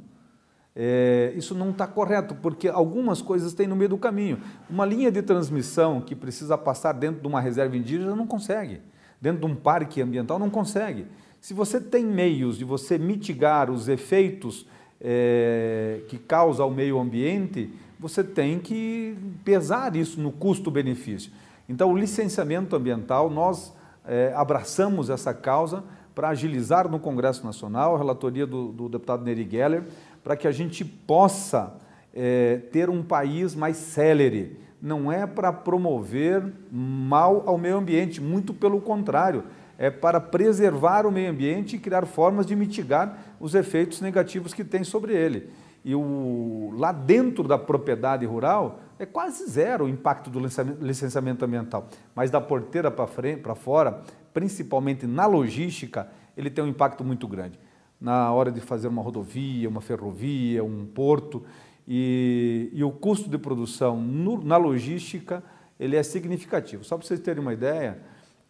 É, 0.77 1.33
isso 1.35 1.57
não 1.57 1.71
está 1.71 1.89
correto, 1.89 2.37
porque 2.37 2.69
algumas 2.69 3.21
coisas 3.21 3.53
têm 3.53 3.67
no 3.67 3.75
meio 3.75 3.91
do 3.91 3.99
caminho. 3.99 4.41
Uma 4.71 4.87
linha 4.87 5.11
de 5.11 5.23
transmissão 5.23 6.01
que 6.01 6.15
precisa 6.15 6.57
passar 6.57 6.93
dentro 6.93 7.23
de 7.23 7.27
uma 7.27 7.41
reserva 7.41 7.77
indígena 7.77 8.15
não 8.15 8.29
consegue. 8.29 8.81
Dentro 9.21 9.41
de 9.41 9.53
um 9.53 9.57
parque 9.57 10.01
ambiental 10.01 10.39
não 10.39 10.51
consegue. 10.51 11.09
Se 11.41 11.53
você 11.53 11.81
tem 11.81 12.07
meios 12.07 12.57
de 12.57 12.65
você 12.65 12.97
mitigar 12.97 13.73
os 13.73 13.89
efeitos 13.89 14.69
é, 15.01 16.03
que 16.07 16.17
causa 16.17 16.63
ao 16.63 16.71
meio 16.71 17.01
ambiente, 17.01 17.73
você 17.99 18.23
tem 18.23 18.59
que 18.59 19.17
pesar 19.45 19.97
isso 19.97 20.21
no 20.21 20.31
custo-benefício. 20.31 21.33
Então, 21.69 21.91
o 21.93 21.97
licenciamento 21.97 22.77
ambiental, 22.77 23.29
nós 23.29 23.73
é, 24.07 24.33
abraçamos 24.37 25.11
essa 25.11 25.35
causa 25.35 25.83
para 26.15 26.29
agilizar 26.29 26.89
no 26.89 26.99
Congresso 26.99 27.45
Nacional, 27.45 27.95
a 27.95 27.99
relatoria 27.99 28.47
do, 28.47 28.69
do 28.69 28.89
deputado 28.89 29.25
Neri 29.25 29.47
Geller, 29.51 29.85
para 30.23 30.37
que 30.37 30.49
a 30.49 30.53
gente 30.53 30.85
possa 30.85 31.75
é, 32.15 32.59
ter 32.73 32.89
um 32.89 33.03
país 33.03 33.55
mais 33.55 33.77
célere. 33.77 34.59
Não 34.81 35.11
é 35.11 35.27
para 35.27 35.53
promover 35.53 36.43
mal 36.71 37.43
ao 37.47 37.59
meio 37.59 37.77
ambiente, 37.77 38.21
muito 38.21 38.55
pelo 38.55 38.81
contrário, 38.81 39.45
é 39.79 39.91
para 39.91 40.21
preservar 40.21 41.07
o 41.07 41.13
meio 41.13 41.31
ambiente 41.31 41.77
e 41.77 41.79
criar 41.79 42.07
formas 42.07 42.47
de 42.47 42.57
mitigar 42.57 43.19
os 43.39 43.55
efeitos 43.55 44.01
negativos 44.01 44.55
que 44.55 44.65
tem 44.65 44.85
sobre 44.85 45.15
ele. 45.15 45.51
E 45.87 45.95
o, 45.95 46.73
lá 46.77 46.91
dentro 46.91 47.45
da 47.45 47.57
propriedade 47.57 48.27
rural 48.27 48.81
é 48.99 49.07
quase 49.07 49.49
zero 49.49 49.85
o 49.85 49.89
impacto 49.89 50.29
do 50.29 50.41
licenciamento 50.81 51.45
ambiental, 51.45 51.87
mas 52.13 52.29
da 52.29 52.41
porteira 52.41 52.91
para 52.91 53.55
fora, 53.55 54.03
principalmente 54.35 55.07
na 55.07 55.27
logística, 55.27 56.11
ele 56.37 56.51
tem 56.51 56.65
um 56.65 56.67
impacto 56.67 57.05
muito 57.05 57.29
grande 57.29 57.57
na 58.01 58.33
hora 58.33 58.51
de 58.51 58.61
fazer 58.61 58.89
uma 58.89 59.01
rodovia, 59.01 59.69
uma 59.69 59.81
ferrovia, 59.81 60.65
um 60.65 60.85
porto, 60.87 61.45
e, 61.87 62.69
e 62.73 62.83
o 62.83 62.91
custo 62.91 63.31
de 63.31 63.39
produção 63.39 63.97
no, 63.97 64.43
na 64.43 64.57
logística 64.57 65.41
ele 65.79 65.95
é 65.95 66.03
significativo. 66.03 66.83
Só 66.83 66.97
para 66.97 67.07
vocês 67.07 67.21
terem 67.21 67.41
uma 67.41 67.53
ideia, 67.53 68.03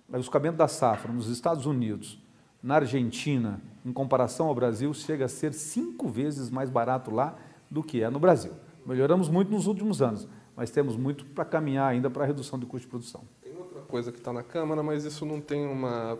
o 0.08 0.16
escoamento 0.16 0.56
da 0.56 0.68
safra 0.68 1.12
nos 1.12 1.28
Estados 1.28 1.66
Unidos, 1.66 2.18
na 2.66 2.74
Argentina, 2.74 3.60
em 3.84 3.92
comparação 3.92 4.48
ao 4.48 4.54
Brasil, 4.54 4.92
chega 4.92 5.26
a 5.26 5.28
ser 5.28 5.54
cinco 5.54 6.08
vezes 6.08 6.50
mais 6.50 6.68
barato 6.68 7.14
lá 7.14 7.36
do 7.70 7.80
que 7.80 8.02
é 8.02 8.10
no 8.10 8.18
Brasil. 8.18 8.52
Melhoramos 8.84 9.28
muito 9.28 9.52
nos 9.52 9.68
últimos 9.68 10.02
anos, 10.02 10.26
mas 10.56 10.68
temos 10.68 10.96
muito 10.96 11.24
para 11.26 11.44
caminhar 11.44 11.88
ainda 11.88 12.10
para 12.10 12.24
a 12.24 12.26
redução 12.26 12.58
do 12.58 12.66
custo 12.66 12.86
de 12.86 12.90
produção 12.90 13.22
coisa 13.86 14.10
que 14.10 14.18
está 14.18 14.32
na 14.32 14.42
Câmara, 14.42 14.82
mas 14.82 15.04
isso 15.04 15.24
não 15.24 15.40
tem, 15.40 15.64
uma 15.64 16.18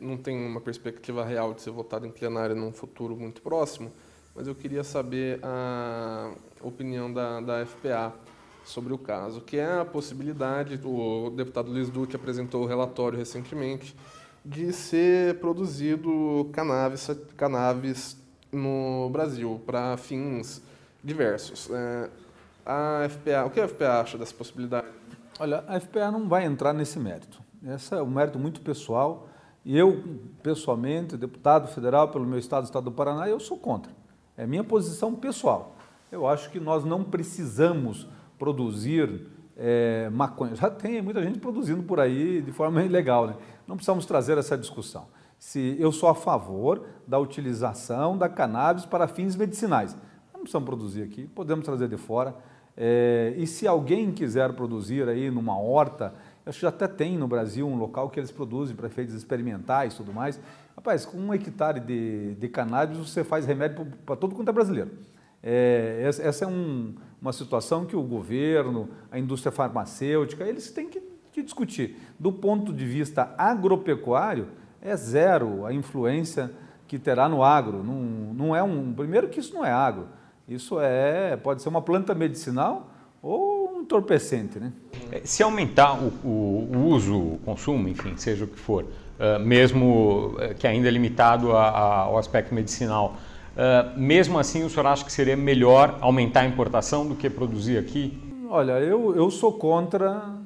não 0.00 0.16
tem 0.16 0.46
uma 0.46 0.60
perspectiva 0.60 1.24
real 1.24 1.52
de 1.52 1.60
ser 1.62 1.72
votado 1.72 2.06
em 2.06 2.12
plenário 2.12 2.54
num 2.54 2.72
futuro 2.72 3.16
muito 3.16 3.42
próximo. 3.42 3.92
Mas 4.36 4.46
eu 4.46 4.54
queria 4.54 4.84
saber 4.84 5.40
a 5.42 6.30
opinião 6.62 7.12
da, 7.12 7.40
da 7.40 7.66
FPA 7.66 8.14
sobre 8.64 8.92
o 8.92 8.98
caso, 8.98 9.40
que 9.40 9.56
é 9.56 9.80
a 9.80 9.84
possibilidade, 9.84 10.78
o 10.84 11.30
deputado 11.30 11.72
Luiz 11.72 11.90
Duque 11.90 12.14
apresentou 12.14 12.62
o 12.62 12.66
relatório 12.66 13.18
recentemente, 13.18 13.96
de 14.48 14.72
ser 14.72 15.38
produzido 15.40 16.48
cannabis, 16.52 17.10
cannabis 17.36 18.16
no 18.50 19.10
Brasil 19.10 19.60
para 19.66 19.96
fins 19.98 20.62
diversos. 21.04 21.68
É, 21.70 22.10
a 22.64 23.06
FPA, 23.10 23.44
o 23.46 23.50
que 23.50 23.60
a 23.60 23.68
FPA 23.68 24.00
acha 24.00 24.16
dessa 24.16 24.32
possibilidade? 24.32 24.86
Olha, 25.38 25.62
a 25.68 25.78
FPA 25.78 26.10
não 26.10 26.26
vai 26.26 26.46
entrar 26.46 26.72
nesse 26.72 26.98
mérito. 26.98 27.42
Esse 27.62 27.94
é 27.94 28.02
um 28.02 28.10
mérito 28.10 28.38
muito 28.38 28.62
pessoal. 28.62 29.28
E 29.64 29.76
eu, 29.76 30.02
pessoalmente, 30.42 31.16
deputado 31.16 31.68
federal 31.68 32.08
pelo 32.08 32.24
meu 32.24 32.38
estado, 32.38 32.64
estado 32.64 32.84
do 32.84 32.92
Paraná, 32.92 33.28
eu 33.28 33.38
sou 33.38 33.58
contra. 33.58 33.92
É 34.34 34.46
minha 34.46 34.64
posição 34.64 35.14
pessoal. 35.14 35.76
Eu 36.10 36.26
acho 36.26 36.50
que 36.50 36.58
nós 36.58 36.84
não 36.84 37.04
precisamos 37.04 38.08
produzir 38.38 39.26
é, 39.58 40.08
maconha. 40.10 40.54
Já 40.54 40.70
tem 40.70 41.02
muita 41.02 41.22
gente 41.22 41.38
produzindo 41.38 41.82
por 41.82 42.00
aí 42.00 42.40
de 42.40 42.52
forma 42.52 42.82
ilegal. 42.84 43.26
Né? 43.26 43.34
Não 43.68 43.76
precisamos 43.76 44.06
trazer 44.06 44.38
essa 44.38 44.56
discussão. 44.56 45.06
Se 45.38 45.76
eu 45.78 45.92
sou 45.92 46.08
a 46.08 46.14
favor 46.14 46.86
da 47.06 47.18
utilização 47.18 48.16
da 48.16 48.26
cannabis 48.26 48.86
para 48.86 49.06
fins 49.06 49.36
medicinais. 49.36 49.94
Não 50.32 50.40
precisamos 50.40 50.66
produzir 50.66 51.02
aqui, 51.02 51.26
podemos 51.26 51.66
trazer 51.66 51.86
de 51.86 51.98
fora. 51.98 52.34
É, 52.74 53.34
e 53.36 53.46
se 53.46 53.66
alguém 53.66 54.10
quiser 54.10 54.52
produzir 54.54 55.06
aí 55.06 55.30
numa 55.30 55.58
horta, 55.58 56.14
acho 56.46 56.58
que 56.58 56.62
já 56.62 56.70
até 56.70 56.88
tem 56.88 57.18
no 57.18 57.28
Brasil 57.28 57.68
um 57.68 57.76
local 57.76 58.08
que 58.08 58.18
eles 58.18 58.30
produzem 58.30 58.74
para 58.74 58.86
efeitos 58.86 59.14
experimentais 59.14 59.92
e 59.92 59.96
tudo 59.98 60.14
mais. 60.14 60.40
Rapaz, 60.74 61.04
com 61.04 61.18
um 61.18 61.34
hectare 61.34 61.80
de, 61.80 62.36
de 62.36 62.48
cannabis 62.48 62.96
você 62.96 63.22
faz 63.22 63.44
remédio 63.44 63.84
para 64.06 64.16
todo 64.16 64.34
quanto 64.34 64.48
é 64.48 64.52
brasileiro. 64.52 64.92
É, 65.42 66.02
essa 66.04 66.44
é 66.44 66.48
um, 66.48 66.94
uma 67.20 67.32
situação 67.32 67.84
que 67.84 67.94
o 67.94 68.02
governo, 68.02 68.88
a 69.10 69.18
indústria 69.18 69.52
farmacêutica, 69.52 70.44
eles 70.44 70.70
têm 70.70 70.88
que, 70.88 71.00
que 71.38 71.44
discutir. 71.44 71.96
Do 72.18 72.32
ponto 72.32 72.72
de 72.72 72.84
vista 72.84 73.34
agropecuário, 73.38 74.48
é 74.82 74.96
zero 74.96 75.64
a 75.64 75.72
influência 75.72 76.50
que 76.86 76.98
terá 76.98 77.28
no 77.28 77.42
agro. 77.42 77.82
Não, 77.82 77.94
não 78.34 78.56
é 78.56 78.62
um, 78.62 78.92
primeiro 78.92 79.28
que 79.28 79.38
isso 79.38 79.54
não 79.54 79.64
é 79.64 79.70
agro. 79.70 80.08
Isso 80.48 80.80
é, 80.80 81.36
pode 81.36 81.62
ser 81.62 81.68
uma 81.68 81.82
planta 81.82 82.14
medicinal 82.14 82.90
ou 83.22 83.74
um 83.74 83.80
entorpecente, 83.82 84.58
né? 84.58 84.72
É, 85.12 85.20
se 85.24 85.42
aumentar 85.42 85.94
o, 85.94 86.12
o, 86.24 86.70
o 86.74 86.86
uso, 86.86 87.16
o 87.16 87.40
consumo, 87.44 87.88
enfim, 87.88 88.16
seja 88.16 88.44
o 88.44 88.48
que 88.48 88.58
for, 88.58 88.84
uh, 88.84 89.38
mesmo 89.40 90.34
uh, 90.36 90.54
que 90.58 90.66
ainda 90.66 90.88
é 90.88 90.90
limitado 90.90 91.52
a, 91.52 91.68
a, 91.68 91.98
ao 92.02 92.16
aspecto 92.16 92.54
medicinal, 92.54 93.16
uh, 93.54 93.98
mesmo 93.98 94.38
assim 94.38 94.64
o 94.64 94.70
senhor 94.70 94.86
acha 94.86 95.04
que 95.04 95.12
seria 95.12 95.36
melhor 95.36 95.98
aumentar 96.00 96.40
a 96.40 96.46
importação 96.46 97.06
do 97.06 97.14
que 97.14 97.28
produzir 97.28 97.76
aqui? 97.76 98.18
Olha, 98.48 98.72
eu, 98.80 99.14
eu 99.14 99.30
sou 99.30 99.52
contra 99.52 100.37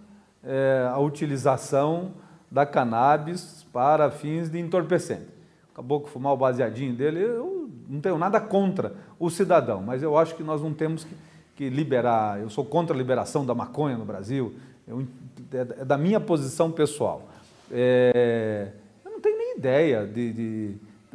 é, 0.44 0.88
a 0.90 0.98
utilização 0.98 2.12
da 2.50 2.66
cannabis 2.66 3.66
para 3.72 4.10
fins 4.10 4.50
de 4.50 4.58
entorpecente. 4.58 5.26
Acabou 5.72 6.00
com 6.00 6.08
fumar 6.08 6.32
o 6.34 6.36
baseadinho 6.36 6.94
dele, 6.94 7.20
eu 7.20 7.70
não 7.88 8.00
tenho 8.00 8.18
nada 8.18 8.40
contra 8.40 8.94
o 9.18 9.30
cidadão, 9.30 9.82
mas 9.82 10.02
eu 10.02 10.16
acho 10.18 10.34
que 10.34 10.42
nós 10.42 10.60
não 10.60 10.74
temos 10.74 11.04
que, 11.04 11.14
que 11.56 11.70
liberar, 11.70 12.40
eu 12.40 12.50
sou 12.50 12.64
contra 12.64 12.94
a 12.94 12.98
liberação 12.98 13.46
da 13.46 13.54
maconha 13.54 13.96
no 13.96 14.04
Brasil, 14.04 14.54
eu, 14.86 15.06
é, 15.52 15.80
é 15.80 15.84
da 15.84 15.96
minha 15.96 16.20
posição 16.20 16.70
pessoal. 16.70 17.28
É, 17.70 18.68
eu 19.04 19.12
não 19.12 19.20
tenho 19.20 19.38
nem 19.38 19.56
ideia 19.56 20.06
de, 20.06 20.32
de 20.32 20.74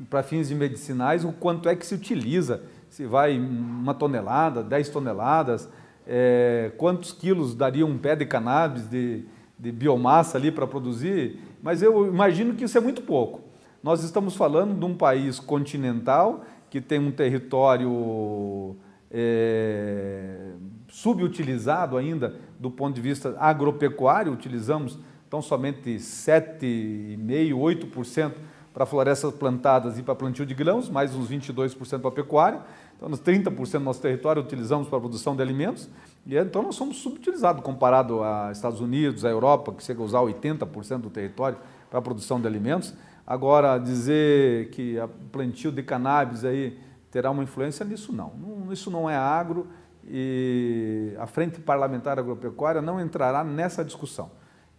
para 0.10 0.24
fins 0.24 0.48
de 0.48 0.56
medicinais 0.56 1.24
o 1.26 1.32
quanto 1.32 1.68
é 1.70 1.76
que 1.76 1.86
se 1.86 1.94
utiliza, 1.94 2.62
se 2.90 3.06
vai 3.06 3.38
uma 3.38 3.94
tonelada, 3.94 4.64
10 4.64 4.90
toneladas, 4.90 5.68
é, 6.08 6.72
quantos 6.78 7.12
quilos 7.12 7.54
daria 7.54 7.86
um 7.86 7.98
pé 7.98 8.16
de 8.16 8.26
cannabis 8.26 8.90
de, 8.90 9.26
de 9.60 9.72
biomassa 9.72 10.38
ali 10.38 10.52
para 10.52 10.66
produzir, 10.66 11.40
mas 11.62 11.82
eu 11.82 12.08
imagino 12.08 12.54
que 12.56 12.64
isso 12.64 12.78
é 12.78 12.82
muito 12.82 13.02
pouco. 13.02 13.42
Nós 13.84 14.04
estamos 14.04 14.36
falando 14.36 14.80
de 14.80 14.86
um 14.86 14.96
país 14.96 15.40
continental 15.40 16.44
que 16.70 16.80
tem 16.80 17.00
um 17.00 17.12
território 17.12 18.76
é, 19.12 20.52
subutilizado 20.88 21.98
ainda 21.98 22.36
do 22.60 22.72
ponto 22.72 22.96
de 22.96 23.02
vista 23.02 23.36
agropecuário, 23.40 24.32
utilizamos 24.32 24.98
tão 25.30 25.42
somente 25.42 25.96
7,5%, 25.96 27.54
8% 27.54 28.34
para 28.74 28.86
florestas 28.86 29.34
plantadas 29.34 29.98
e 29.98 30.04
para 30.04 30.16
plantio 30.16 30.46
de 30.46 30.54
grãos, 30.54 30.90
mais 30.90 31.16
uns 31.16 31.30
22% 31.30 32.00
para 32.00 32.12
pecuária. 32.12 32.62
Então, 32.98 33.08
nos 33.08 33.22
30% 33.22 33.74
do 33.74 33.80
nosso 33.82 34.02
território 34.02 34.42
utilizamos 34.42 34.90
para 34.90 34.98
a 34.98 35.02
produção 35.02 35.36
de 35.36 35.42
alimentos, 35.42 35.88
e 36.26 36.36
então 36.36 36.64
nós 36.64 36.76
somos 36.76 36.98
subutilizados 36.98 37.64
comparado 37.64 38.24
a 38.24 38.52
Estados 38.52 38.82
Unidos, 38.82 39.24
a 39.24 39.30
Europa, 39.30 39.72
que 39.72 39.84
chega 39.84 40.02
a 40.02 40.04
usar 40.04 40.20
80% 40.20 40.98
do 40.98 41.10
território 41.10 41.58
para 41.90 42.00
a 42.00 42.02
produção 42.02 42.42
de 42.42 42.48
alimentos. 42.48 42.94
Agora, 43.26 43.78
dizer 43.78 44.70
que 44.72 44.98
o 45.00 45.08
plantio 45.32 45.72
de 45.72 45.84
cannabis 45.84 46.44
aí 46.44 46.80
terá 47.12 47.30
uma 47.30 47.44
influência 47.44 47.86
nisso, 47.86 48.12
não. 48.12 48.34
Isso 48.72 48.90
não 48.90 49.10
é 49.10 49.16
agro 49.16 49.68
e 50.10 51.14
a 51.20 51.28
Frente 51.28 51.60
Parlamentar 51.60 52.18
Agropecuária 52.18 52.82
não 52.82 53.00
entrará 53.00 53.44
nessa 53.44 53.84
discussão. 53.84 54.32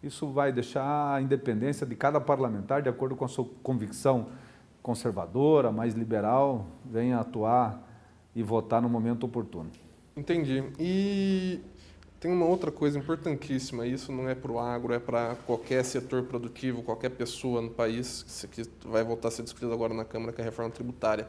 Isso 0.02 0.28
vai 0.28 0.50
deixar 0.52 1.14
a 1.14 1.20
independência 1.20 1.86
de 1.86 1.94
cada 1.94 2.20
parlamentar, 2.20 2.82
de 2.82 2.88
acordo 2.88 3.14
com 3.14 3.24
a 3.24 3.28
sua 3.28 3.46
convicção 3.62 4.28
conservadora, 4.82 5.70
mais 5.70 5.94
liberal, 5.94 6.66
venha 6.84 7.18
atuar 7.18 7.87
e 8.38 8.42
votar 8.44 8.80
no 8.80 8.88
momento 8.88 9.24
oportuno. 9.24 9.68
Entendi. 10.16 10.62
E 10.78 11.60
tem 12.20 12.30
uma 12.30 12.46
outra 12.46 12.70
coisa 12.70 12.96
importantíssima, 12.96 13.84
isso 13.84 14.12
não 14.12 14.28
é 14.28 14.34
para 14.34 14.52
o 14.52 14.60
agro, 14.60 14.94
é 14.94 15.00
para 15.00 15.34
qualquer 15.44 15.84
setor 15.84 16.22
produtivo, 16.22 16.84
qualquer 16.84 17.08
pessoa 17.10 17.60
no 17.60 17.70
país, 17.70 18.46
que 18.52 18.62
vai 18.88 19.02
voltar 19.02 19.26
a 19.26 19.30
ser 19.32 19.42
discutido 19.42 19.72
agora 19.72 19.92
na 19.92 20.04
Câmara, 20.04 20.32
que 20.32 20.40
é 20.40 20.42
a 20.42 20.44
reforma 20.44 20.70
tributária. 20.70 21.28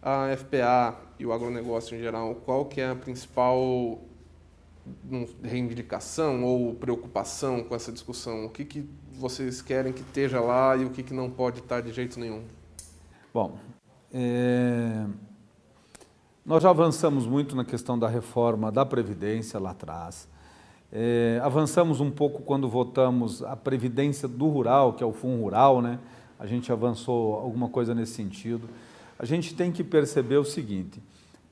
A 0.00 0.28
FPA 0.36 0.96
e 1.18 1.26
o 1.26 1.32
agronegócio 1.32 1.96
em 1.96 2.00
geral, 2.00 2.36
qual 2.44 2.66
que 2.66 2.80
é 2.80 2.90
a 2.90 2.94
principal 2.94 4.00
reivindicação 5.42 6.44
ou 6.44 6.74
preocupação 6.76 7.64
com 7.64 7.74
essa 7.74 7.90
discussão? 7.90 8.46
O 8.46 8.50
que, 8.50 8.64
que 8.64 8.88
vocês 9.14 9.60
querem 9.60 9.92
que 9.92 10.02
esteja 10.02 10.40
lá 10.40 10.76
e 10.76 10.84
o 10.84 10.90
que, 10.90 11.02
que 11.02 11.12
não 11.12 11.28
pode 11.28 11.58
estar 11.58 11.80
de 11.80 11.92
jeito 11.92 12.20
nenhum? 12.20 12.44
Bom, 13.34 13.58
é... 14.14 15.04
nós 16.48 16.62
já 16.62 16.70
avançamos 16.70 17.26
muito 17.26 17.54
na 17.54 17.62
questão 17.62 17.98
da 17.98 18.08
reforma 18.08 18.72
da 18.72 18.86
Previdência 18.86 19.60
lá 19.60 19.72
atrás. 19.72 20.26
É... 20.90 21.38
avançamos 21.44 22.00
um 22.00 22.10
pouco 22.10 22.40
quando 22.40 22.66
votamos 22.66 23.42
a 23.42 23.54
Previdência 23.54 24.26
do 24.26 24.48
Rural, 24.48 24.94
que 24.94 25.04
é 25.04 25.06
o 25.06 25.12
Fundo 25.12 25.42
Rural, 25.42 25.82
né? 25.82 25.98
A 26.38 26.46
gente 26.46 26.72
avançou 26.72 27.34
alguma 27.34 27.68
coisa 27.68 27.94
nesse 27.94 28.14
sentido. 28.14 28.66
A 29.18 29.26
gente 29.26 29.54
tem 29.54 29.70
que 29.70 29.84
perceber 29.84 30.38
o 30.38 30.44
seguinte: 30.44 31.02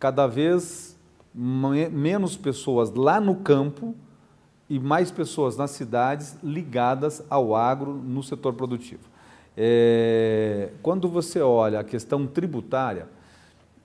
cada 0.01 0.27
vez 0.27 0.99
menos 1.35 2.35
pessoas 2.35 2.91
lá 2.91 3.21
no 3.21 3.35
campo 3.35 3.95
e 4.67 4.79
mais 4.79 5.11
pessoas 5.11 5.59
nas 5.59 5.73
cidades 5.73 6.39
ligadas 6.43 7.23
ao 7.29 7.55
agro 7.55 7.93
no 7.93 8.23
setor 8.23 8.55
produtivo. 8.55 9.11
É, 9.55 10.71
quando 10.83 11.07
você 11.07 11.43
olha 11.43 11.81
a 11.81 11.85
questão 11.85 12.27
tributária, 12.27 13.15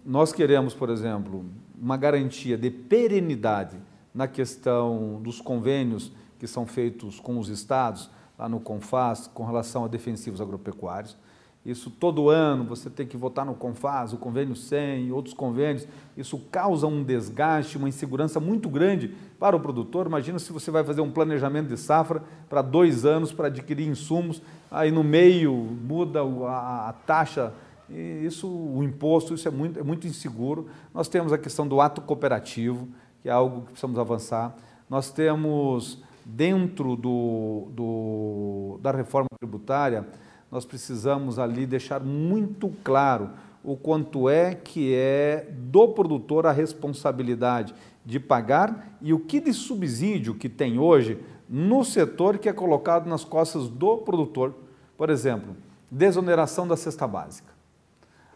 nós 0.05 0.33
queremos, 0.33 0.73
por 0.73 0.89
exemplo, 0.89 1.45
uma 1.79 1.97
garantia 1.97 2.57
de 2.57 2.69
perenidade 2.69 3.77
na 4.13 4.27
questão 4.27 5.19
dos 5.21 5.39
convênios 5.39 6.11
que 6.39 6.47
são 6.47 6.65
feitos 6.65 7.19
com 7.19 7.37
os 7.37 7.49
estados, 7.49 8.09
lá 8.37 8.49
no 8.49 8.59
CONFAS, 8.59 9.27
com 9.27 9.45
relação 9.45 9.85
a 9.85 9.87
defensivos 9.87 10.41
agropecuários. 10.41 11.15
Isso 11.63 11.91
todo 11.91 12.27
ano 12.27 12.63
você 12.63 12.89
tem 12.89 13.05
que 13.05 13.15
votar 13.15 13.45
no 13.45 13.53
CONFAS, 13.53 14.13
o 14.13 14.17
convênio 14.17 14.55
100 14.55 15.07
e 15.07 15.11
outros 15.11 15.35
convênios. 15.35 15.87
Isso 16.17 16.39
causa 16.51 16.87
um 16.87 17.03
desgaste, 17.03 17.77
uma 17.77 17.87
insegurança 17.87 18.39
muito 18.39 18.67
grande 18.67 19.13
para 19.39 19.55
o 19.55 19.59
produtor. 19.59 20.07
Imagina 20.07 20.39
se 20.39 20.51
você 20.51 20.71
vai 20.71 20.83
fazer 20.83 21.01
um 21.01 21.11
planejamento 21.11 21.67
de 21.67 21.77
safra 21.77 22.23
para 22.49 22.63
dois 22.63 23.05
anos 23.05 23.31
para 23.31 23.45
adquirir 23.45 23.87
insumos, 23.87 24.41
aí 24.71 24.89
no 24.89 25.03
meio 25.03 25.53
muda 25.53 26.21
a, 26.23 26.89
a 26.89 26.93
taxa, 26.93 27.53
isso, 27.91 28.47
o 28.47 28.83
imposto, 28.83 29.33
isso 29.33 29.47
é 29.47 29.51
muito, 29.51 29.79
é 29.79 29.83
muito 29.83 30.07
inseguro. 30.07 30.67
Nós 30.93 31.07
temos 31.07 31.33
a 31.33 31.37
questão 31.37 31.67
do 31.67 31.81
ato 31.81 32.01
cooperativo, 32.01 32.87
que 33.21 33.29
é 33.29 33.31
algo 33.31 33.61
que 33.61 33.71
precisamos 33.71 33.99
avançar. 33.99 34.55
Nós 34.89 35.11
temos 35.11 36.01
dentro 36.25 36.95
do, 36.95 37.67
do 37.71 38.79
da 38.81 38.91
reforma 38.91 39.27
tributária 39.39 40.05
nós 40.51 40.65
precisamos 40.65 41.39
ali 41.39 41.65
deixar 41.65 42.01
muito 42.01 42.69
claro 42.83 43.29
o 43.63 43.77
quanto 43.77 44.27
é 44.27 44.53
que 44.53 44.93
é 44.93 45.47
do 45.49 45.87
produtor 45.87 46.45
a 46.45 46.51
responsabilidade 46.51 47.73
de 48.05 48.19
pagar 48.19 48.97
e 49.01 49.13
o 49.13 49.19
que 49.19 49.39
de 49.39 49.53
subsídio 49.53 50.35
que 50.35 50.49
tem 50.49 50.77
hoje 50.77 51.17
no 51.47 51.85
setor 51.85 52.37
que 52.37 52.49
é 52.49 52.53
colocado 52.53 53.07
nas 53.07 53.23
costas 53.23 53.69
do 53.69 53.97
produtor. 53.99 54.53
Por 54.97 55.09
exemplo, 55.09 55.55
desoneração 55.89 56.67
da 56.67 56.75
cesta 56.75 57.07
básica. 57.07 57.53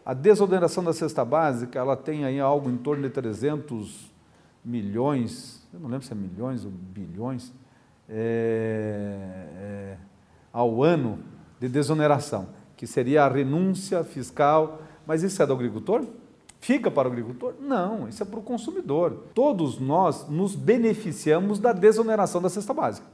A 0.06 0.14
desoneração 0.14 0.84
da 0.84 0.92
cesta 0.92 1.24
básica, 1.24 1.80
ela 1.80 1.96
tem 1.96 2.24
aí 2.24 2.38
algo 2.38 2.70
em 2.70 2.76
torno 2.76 3.02
de 3.02 3.10
300 3.10 4.08
milhões, 4.64 5.66
eu 5.74 5.80
não 5.80 5.88
lembro 5.88 6.06
se 6.06 6.12
é 6.12 6.14
milhões 6.14 6.64
ou 6.64 6.70
bilhões, 6.70 7.52
é, 8.08 9.16
é, 9.58 9.96
ao 10.52 10.80
ano 10.80 11.18
de 11.58 11.68
desoneração, 11.68 12.50
que 12.76 12.86
seria 12.86 13.24
a 13.24 13.28
renúncia 13.28 14.04
fiscal. 14.04 14.80
Mas 15.04 15.24
isso 15.24 15.42
é 15.42 15.46
do 15.46 15.52
agricultor? 15.52 16.06
Fica 16.60 16.88
para 16.88 17.08
o 17.08 17.10
agricultor? 17.10 17.54
Não, 17.60 18.08
isso 18.08 18.22
é 18.22 18.26
para 18.26 18.38
o 18.38 18.42
consumidor. 18.42 19.24
Todos 19.34 19.80
nós 19.80 20.28
nos 20.28 20.54
beneficiamos 20.54 21.58
da 21.58 21.72
desoneração 21.72 22.40
da 22.40 22.48
cesta 22.48 22.72
básica. 22.72 23.08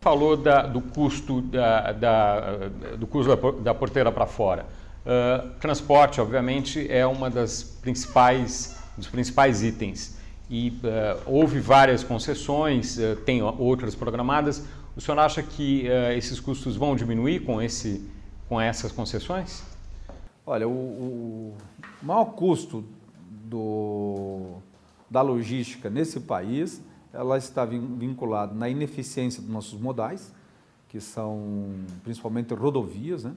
Falou 0.00 0.34
da, 0.34 0.62
do 0.62 0.80
custo 0.80 1.42
da, 1.42 1.92
da, 1.92 2.68
do 2.98 3.06
custo 3.06 3.36
da, 3.36 3.50
da 3.64 3.74
porteira 3.74 4.10
para 4.10 4.26
fora. 4.26 4.66
Uh, 5.04 5.50
transporte, 5.58 6.20
obviamente, 6.20 6.86
é 6.90 7.04
uma 7.04 7.28
das 7.28 7.62
principais 7.62 8.76
dos 8.96 9.08
principais 9.08 9.62
itens 9.62 10.16
e 10.48 10.68
uh, 10.68 11.22
houve 11.26 11.58
várias 11.58 12.04
concessões, 12.04 12.98
uh, 12.98 13.16
tem 13.24 13.42
outras 13.42 13.96
programadas. 13.96 14.64
O 14.94 15.00
senhor 15.00 15.18
acha 15.18 15.42
que 15.42 15.86
esses 16.14 16.38
custos 16.38 16.76
vão 16.76 16.94
diminuir 16.94 17.40
com, 17.40 17.62
esse, 17.62 18.06
com 18.46 18.60
essas 18.60 18.92
concessões? 18.92 19.62
Olha, 20.44 20.68
o, 20.68 20.70
o 20.70 21.56
maior 22.02 22.26
custo 22.26 22.84
do, 23.44 24.56
da 25.10 25.22
logística 25.22 25.88
nesse 25.88 26.20
país, 26.20 26.82
ela 27.10 27.38
está 27.38 27.64
vinculada 27.64 28.52
na 28.54 28.68
ineficiência 28.68 29.40
dos 29.40 29.50
nossos 29.50 29.80
modais, 29.80 30.30
que 30.90 31.00
são 31.00 31.72
principalmente 32.04 32.52
rodovias, 32.52 33.24
né? 33.24 33.32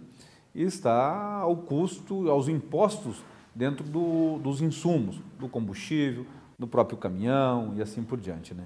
Está 0.56 1.39
ao 1.41 1.56
custo, 1.58 2.30
aos 2.30 2.48
impostos 2.48 3.24
dentro 3.54 3.84
do, 3.84 4.38
dos 4.39 4.62
insumos, 4.62 5.20
do 5.39 5.50
combustível, 5.50 6.26
do 6.58 6.68
próprio 6.68 6.98
caminhão 6.98 7.74
e 7.76 7.82
assim 7.82 8.04
por 8.04 8.20
diante. 8.20 8.54
Né? 8.54 8.63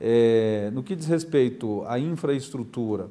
É, 0.00 0.70
no 0.72 0.82
que 0.82 0.94
diz 0.94 1.06
respeito 1.06 1.84
à 1.86 1.98
infraestrutura, 1.98 3.08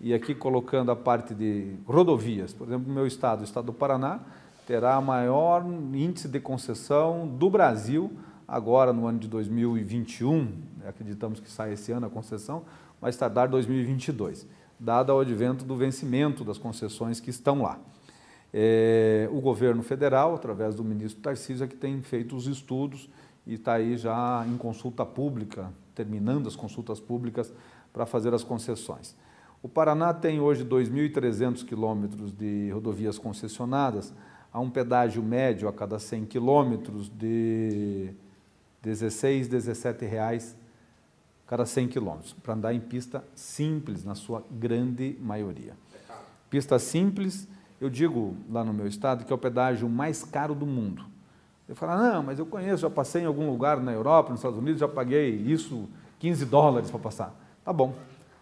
e 0.00 0.12
aqui 0.12 0.34
colocando 0.34 0.90
a 0.90 0.96
parte 0.96 1.34
de 1.34 1.74
rodovias, 1.86 2.52
por 2.52 2.66
exemplo, 2.66 2.88
no 2.88 2.94
meu 2.94 3.06
estado, 3.06 3.42
o 3.42 3.44
estado 3.44 3.66
do 3.66 3.72
Paraná, 3.72 4.20
terá 4.66 5.00
maior 5.00 5.64
índice 5.94 6.28
de 6.28 6.40
concessão 6.40 7.26
do 7.26 7.48
Brasil, 7.48 8.10
agora 8.46 8.92
no 8.92 9.06
ano 9.06 9.18
de 9.18 9.28
2021, 9.28 10.52
acreditamos 10.86 11.38
que 11.38 11.50
sai 11.50 11.74
esse 11.74 11.92
ano 11.92 12.06
a 12.06 12.10
concessão, 12.10 12.64
mas 13.00 13.16
tardar 13.16 13.48
2022, 13.48 14.46
dado 14.82 15.10
o 15.10 15.20
advento 15.20 15.64
do 15.64 15.76
vencimento 15.76 16.42
das 16.42 16.58
concessões 16.58 17.20
que 17.20 17.30
estão 17.30 17.62
lá. 17.62 17.78
É, 18.52 19.28
o 19.32 19.40
governo 19.40 19.80
federal, 19.82 20.34
através 20.34 20.74
do 20.74 20.82
ministro 20.82 21.22
Tarcísio, 21.22 21.64
é 21.64 21.68
que 21.68 21.76
tem 21.76 22.02
feito 22.02 22.34
os 22.34 22.48
estudos 22.48 23.08
e 23.46 23.54
está 23.54 23.74
aí 23.74 23.96
já 23.96 24.44
em 24.46 24.56
consulta 24.56 25.06
pública, 25.06 25.72
terminando 25.94 26.48
as 26.48 26.56
consultas 26.56 26.98
públicas 26.98 27.52
para 27.92 28.04
fazer 28.04 28.34
as 28.34 28.42
concessões. 28.42 29.14
O 29.62 29.68
Paraná 29.68 30.12
tem 30.12 30.40
hoje 30.40 30.64
2.300 30.64 31.64
quilômetros 31.64 32.32
de 32.32 32.70
rodovias 32.72 33.18
concessionadas, 33.18 34.12
há 34.52 34.58
um 34.58 34.68
pedágio 34.68 35.22
médio 35.22 35.68
a 35.68 35.72
cada 35.72 36.00
100 36.00 36.24
quilômetros 36.24 37.08
de 37.08 38.10
16, 38.82 39.46
17 39.46 40.04
reais 40.04 40.56
cada 41.52 41.66
100 41.66 41.88
quilômetros, 41.88 42.32
para 42.32 42.54
andar 42.54 42.72
em 42.72 42.80
pista 42.80 43.22
simples, 43.34 44.02
na 44.04 44.14
sua 44.14 44.42
grande 44.50 45.18
maioria. 45.20 45.74
Pista 46.48 46.78
simples, 46.78 47.46
eu 47.78 47.90
digo 47.90 48.34
lá 48.50 48.64
no 48.64 48.72
meu 48.72 48.86
estado 48.86 49.26
que 49.26 49.30
é 49.30 49.36
o 49.36 49.38
pedágio 49.38 49.86
mais 49.86 50.24
caro 50.24 50.54
do 50.54 50.64
mundo. 50.64 51.04
Você 51.66 51.74
fala, 51.74 52.14
não, 52.14 52.22
mas 52.22 52.38
eu 52.38 52.46
conheço, 52.46 52.78
já 52.78 52.88
passei 52.88 53.24
em 53.24 53.26
algum 53.26 53.50
lugar 53.50 53.82
na 53.82 53.92
Europa, 53.92 54.30
nos 54.30 54.38
Estados 54.38 54.58
Unidos, 54.58 54.80
já 54.80 54.88
paguei 54.88 55.28
isso, 55.28 55.86
15 56.20 56.46
dólares 56.46 56.90
para 56.90 56.98
passar. 56.98 57.38
Tá 57.62 57.70
bom, 57.70 57.92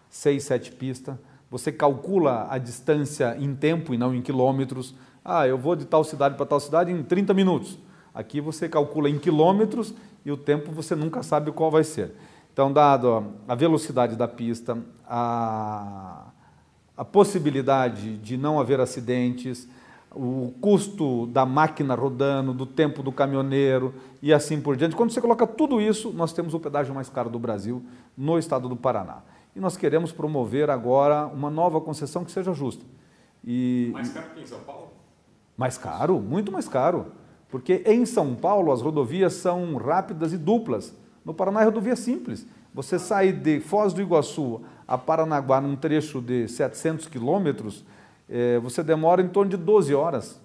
6, 0.09 0.41
7 0.41 0.71
pistas, 0.71 1.17
você 1.49 1.69
calcula 1.69 2.47
a 2.49 2.57
distância 2.57 3.35
em 3.37 3.53
tempo 3.53 3.93
e 3.93 3.97
não 3.97 4.15
em 4.15 4.21
quilômetros. 4.21 4.95
Ah, 5.21 5.45
eu 5.45 5.57
vou 5.57 5.75
de 5.75 5.83
tal 5.83 6.05
cidade 6.05 6.37
para 6.37 6.45
tal 6.45 6.61
cidade 6.61 6.93
em 6.93 7.03
30 7.03 7.33
minutos. 7.33 7.77
Aqui 8.15 8.39
você 8.39 8.69
calcula 8.69 9.09
em 9.09 9.19
quilômetros 9.19 9.93
e 10.23 10.31
o 10.31 10.37
tempo 10.37 10.71
você 10.71 10.95
nunca 10.95 11.21
sabe 11.21 11.51
qual 11.51 11.69
vai 11.69 11.83
ser. 11.83 12.15
Então, 12.53 12.71
dado 12.71 13.33
a 13.47 13.55
velocidade 13.55 14.15
da 14.15 14.27
pista, 14.27 14.77
a, 15.07 16.25
a 16.97 17.05
possibilidade 17.05 18.17
de 18.17 18.35
não 18.35 18.59
haver 18.59 18.79
acidentes, 18.79 19.67
o 20.13 20.53
custo 20.59 21.27
da 21.27 21.45
máquina 21.45 21.95
rodando, 21.95 22.53
do 22.53 22.65
tempo 22.65 23.01
do 23.01 23.11
caminhoneiro 23.11 23.93
e 24.21 24.33
assim 24.33 24.59
por 24.59 24.75
diante. 24.75 24.95
Quando 24.95 25.11
você 25.11 25.21
coloca 25.21 25.47
tudo 25.47 25.79
isso, 25.79 26.11
nós 26.11 26.33
temos 26.33 26.53
o 26.53 26.59
pedágio 26.59 26.93
mais 26.93 27.09
caro 27.09 27.29
do 27.29 27.39
Brasil 27.39 27.81
no 28.17 28.37
estado 28.37 28.67
do 28.67 28.75
Paraná. 28.75 29.19
E 29.55 29.59
nós 29.59 29.77
queremos 29.77 30.11
promover 30.11 30.69
agora 30.69 31.27
uma 31.27 31.49
nova 31.49 31.79
concessão 31.79 32.25
que 32.25 32.31
seja 32.31 32.53
justa. 32.53 32.83
E, 33.43 33.89
mais 33.93 34.09
caro 34.09 34.29
que 34.35 34.41
em 34.41 34.45
São 34.45 34.59
Paulo? 34.59 34.89
Mais 35.57 35.77
caro, 35.77 36.19
muito 36.19 36.51
mais 36.51 36.67
caro. 36.67 37.07
Porque 37.49 37.83
em 37.85 38.05
São 38.05 38.35
Paulo 38.35 38.71
as 38.71 38.81
rodovias 38.81 39.33
são 39.33 39.75
rápidas 39.77 40.33
e 40.33 40.37
duplas. 40.37 40.93
No 41.23 41.33
Paraná 41.33 41.61
é 41.61 41.65
rodovia 41.65 41.95
simples. 41.95 42.45
Você 42.73 42.97
sai 42.97 43.31
de 43.31 43.59
Foz 43.59 43.93
do 43.93 44.01
Iguaçu 44.01 44.61
a 44.87 44.97
Paranaguá 44.97 45.61
num 45.61 45.75
trecho 45.75 46.21
de 46.21 46.49
700 46.49 47.07
quilômetros, 47.07 47.85
é, 48.29 48.59
você 48.59 48.83
demora 48.83 49.21
em 49.21 49.29
torno 49.29 49.49
de 49.49 49.55
12 49.55 49.95
horas. 49.95 50.37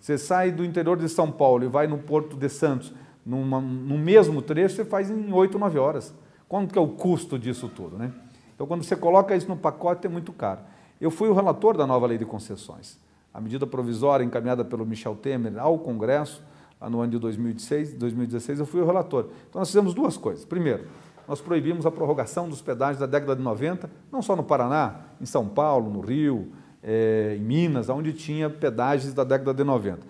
Você 0.00 0.18
sai 0.18 0.50
do 0.50 0.64
interior 0.64 0.96
de 0.96 1.08
São 1.08 1.30
Paulo 1.30 1.62
e 1.64 1.68
vai 1.68 1.86
no 1.86 1.96
Porto 1.96 2.36
de 2.36 2.48
Santos, 2.48 2.92
numa, 3.24 3.60
no 3.60 3.96
mesmo 3.96 4.42
trecho, 4.42 4.74
você 4.74 4.84
faz 4.84 5.10
em 5.10 5.32
8, 5.32 5.58
9 5.60 5.78
horas. 5.78 6.12
Quanto 6.48 6.72
que 6.72 6.78
é 6.78 6.82
o 6.82 6.88
custo 6.88 7.38
disso 7.38 7.68
tudo? 7.68 7.96
Né? 7.96 8.12
Então, 8.52 8.66
quando 8.66 8.82
você 8.82 8.96
coloca 8.96 9.34
isso 9.36 9.48
no 9.48 9.56
pacote, 9.56 10.08
é 10.08 10.10
muito 10.10 10.32
caro. 10.32 10.60
Eu 11.00 11.10
fui 11.10 11.28
o 11.28 11.32
relator 11.32 11.76
da 11.76 11.86
nova 11.86 12.06
lei 12.06 12.18
de 12.18 12.26
concessões. 12.26 12.98
A 13.32 13.40
medida 13.40 13.64
provisória 13.64 14.24
encaminhada 14.24 14.64
pelo 14.64 14.84
Michel 14.84 15.14
Temer 15.14 15.56
ao 15.56 15.78
Congresso, 15.78 16.42
no 16.88 17.00
ano 17.00 17.12
de 17.12 17.18
2016, 17.18 17.94
2016, 17.94 18.60
eu 18.60 18.66
fui 18.66 18.80
o 18.80 18.86
relator. 18.86 19.28
Então, 19.48 19.60
nós 19.60 19.68
fizemos 19.68 19.94
duas 19.94 20.16
coisas. 20.16 20.44
Primeiro, 20.44 20.86
nós 21.26 21.40
proibimos 21.40 21.86
a 21.86 21.90
prorrogação 21.90 22.48
dos 22.48 22.60
pedágios 22.60 22.98
da 22.98 23.06
década 23.06 23.36
de 23.36 23.42
90, 23.42 23.90
não 24.10 24.20
só 24.20 24.34
no 24.34 24.42
Paraná, 24.42 25.00
em 25.20 25.26
São 25.26 25.48
Paulo, 25.48 25.90
no 25.90 26.00
Rio, 26.00 26.48
é, 26.82 27.36
em 27.38 27.42
Minas, 27.42 27.88
onde 27.88 28.12
tinha 28.12 28.50
pedágios 28.50 29.14
da 29.14 29.24
década 29.24 29.54
de 29.54 29.64
90. 29.64 30.00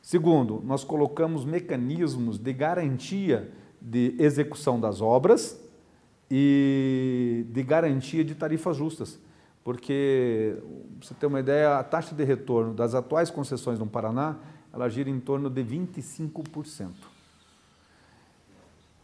Segundo, 0.00 0.62
nós 0.64 0.84
colocamos 0.84 1.44
mecanismos 1.44 2.38
de 2.38 2.52
garantia 2.52 3.52
de 3.80 4.14
execução 4.18 4.80
das 4.80 5.00
obras 5.00 5.60
e 6.30 7.44
de 7.50 7.62
garantia 7.62 8.24
de 8.24 8.34
tarifas 8.34 8.76
justas. 8.76 9.20
Porque, 9.62 10.56
para 10.98 11.08
você 11.08 11.14
ter 11.14 11.26
uma 11.26 11.40
ideia, 11.40 11.78
a 11.78 11.84
taxa 11.84 12.14
de 12.14 12.24
retorno 12.24 12.72
das 12.72 12.94
atuais 12.94 13.28
concessões 13.28 13.78
no 13.78 13.86
Paraná, 13.86 14.36
ela 14.78 14.88
gira 14.88 15.10
em 15.10 15.18
torno 15.18 15.50
de 15.50 15.62
25%. 15.62 16.90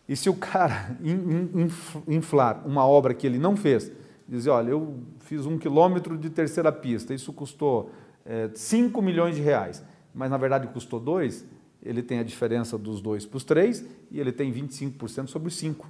E 0.08 0.14
se 0.14 0.30
o 0.30 0.34
cara 0.34 0.96
inflar 2.06 2.66
uma 2.66 2.86
obra 2.86 3.12
que 3.12 3.26
ele 3.26 3.38
não 3.38 3.56
fez, 3.56 3.90
dizer, 4.28 4.50
olha, 4.50 4.70
eu 4.70 5.00
fiz 5.20 5.46
um 5.46 5.58
quilômetro 5.58 6.16
de 6.16 6.30
terceira 6.30 6.70
pista, 6.70 7.12
isso 7.12 7.32
custou 7.32 7.90
é, 8.24 8.50
5 8.54 9.02
milhões 9.02 9.34
de 9.34 9.42
reais, 9.42 9.84
mas 10.14 10.30
na 10.30 10.36
verdade 10.36 10.68
custou 10.68 11.00
2, 11.00 11.44
ele 11.82 12.02
tem 12.02 12.18
a 12.20 12.22
diferença 12.22 12.78
dos 12.78 13.00
2 13.00 13.26
para 13.26 13.36
os 13.36 13.44
3 13.44 13.84
e 14.10 14.20
ele 14.20 14.32
tem 14.32 14.52
25% 14.52 15.26
sobre 15.26 15.48
os 15.48 15.56
5, 15.56 15.86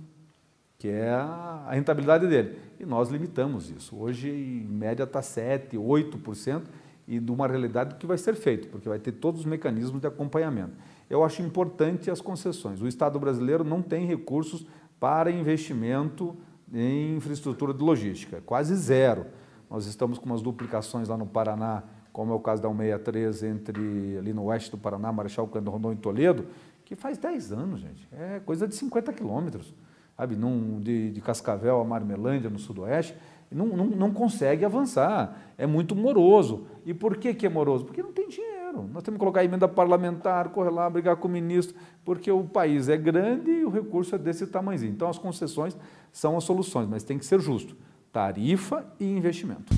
que 0.79 0.89
é 0.89 1.11
a 1.11 1.69
rentabilidade 1.71 2.27
dele. 2.27 2.59
E 2.81 2.87
nós 2.87 3.11
limitamos 3.11 3.71
isso. 3.71 3.97
Hoje, 3.97 4.29
em 4.31 4.67
média, 4.67 5.05
está 5.05 5.21
7%, 5.21 5.75
8% 5.75 6.63
e 7.07 7.21
de 7.21 7.31
uma 7.31 7.47
realidade 7.47 7.97
que 7.97 8.07
vai 8.07 8.17
ser 8.17 8.35
feito, 8.35 8.69
porque 8.69 8.89
vai 8.89 8.99
ter 8.99 9.13
todos 9.13 9.41
os 9.41 9.47
mecanismos 9.47 10.01
de 10.01 10.07
acompanhamento. 10.07 10.73
Eu 11.09 11.23
acho 11.23 11.43
importante 11.43 12.11
as 12.11 12.21
concessões. 12.21 12.81
O 12.81 12.89
Estado 12.89 13.19
brasileiro 13.19 13.63
não 13.63 13.83
tem 13.83 14.07
recursos 14.07 14.67
para 14.99 15.31
investimento 15.31 16.37
em 16.73 17.17
infraestrutura 17.17 17.75
de 17.75 17.83
logística, 17.83 18.41
quase 18.45 18.75
zero. 18.75 19.27
Nós 19.71 19.87
estamos 19.87 20.19
com 20.19 20.27
umas 20.27 20.43
duplicações 20.43 21.09
lá 21.09 21.17
no 21.17 21.27
Paraná, 21.27 21.83
como 22.13 22.33
é 22.33 22.35
o 22.35 22.41
caso 22.41 22.63
da 22.63 22.69
163 22.69 23.43
entre 23.43 24.17
ali 24.19 24.33
no 24.33 24.45
oeste 24.45 24.71
do 24.71 24.79
Paraná, 24.79 25.13
Marechal 25.13 25.47
Cândido 25.49 25.71
Rondon 25.71 25.93
e 25.93 25.97
Toledo, 25.97 26.47
que 26.85 26.95
faz 26.95 27.19
10 27.19 27.53
anos, 27.53 27.81
gente. 27.81 28.09
É 28.13 28.41
coisa 28.41 28.69
de 28.69 28.75
50 28.75 29.13
quilômetros, 29.13 29.75
sabe? 30.17 30.37
Num, 30.37 30.81
de, 30.81 31.11
de 31.11 31.21
Cascavel 31.21 31.81
a 31.81 31.85
Marmelândia, 31.85 32.49
no 32.49 32.59
sudoeste, 32.59 33.17
não, 33.51 33.67
não, 33.67 33.87
não 33.87 34.13
consegue 34.13 34.65
avançar. 34.65 35.37
É 35.57 35.67
muito 35.67 35.95
moroso. 35.95 36.67
E 36.85 36.93
por 36.93 37.17
que, 37.17 37.35
que 37.35 37.47
é 37.47 37.49
moroso? 37.49 37.85
Porque 37.85 38.03
não 38.03 38.13
tem 38.13 38.29
dinheiro. 38.29 38.89
Nós 38.93 39.03
temos 39.03 39.17
que 39.17 39.21
colocar 39.21 39.45
emenda 39.45 39.69
parlamentar, 39.69 40.49
correr 40.49 40.71
lá, 40.71 40.89
brigar 40.91 41.17
com 41.17 41.29
o 41.29 41.31
ministro, 41.31 41.77
porque 42.05 42.31
o 42.31 42.45
país 42.45 42.89
é 42.89 42.97
grande 42.97 43.51
e 43.51 43.65
o 43.65 43.71
recurso 43.71 44.15
é 44.15 44.19
desse 44.19 44.47
tamanhozinho. 44.47 44.93
Então, 44.93 45.09
as 45.09 45.19
concessões 45.19 45.77
são 46.13 46.37
as 46.37 46.45
soluções, 46.45 46.89
mas 46.89 47.05
tem 47.05 47.19
que 47.19 47.25
ser 47.25 47.41
justo. 47.41 47.77
Tarifa 48.13 48.85
e 48.99 49.05
investimento. 49.05 49.73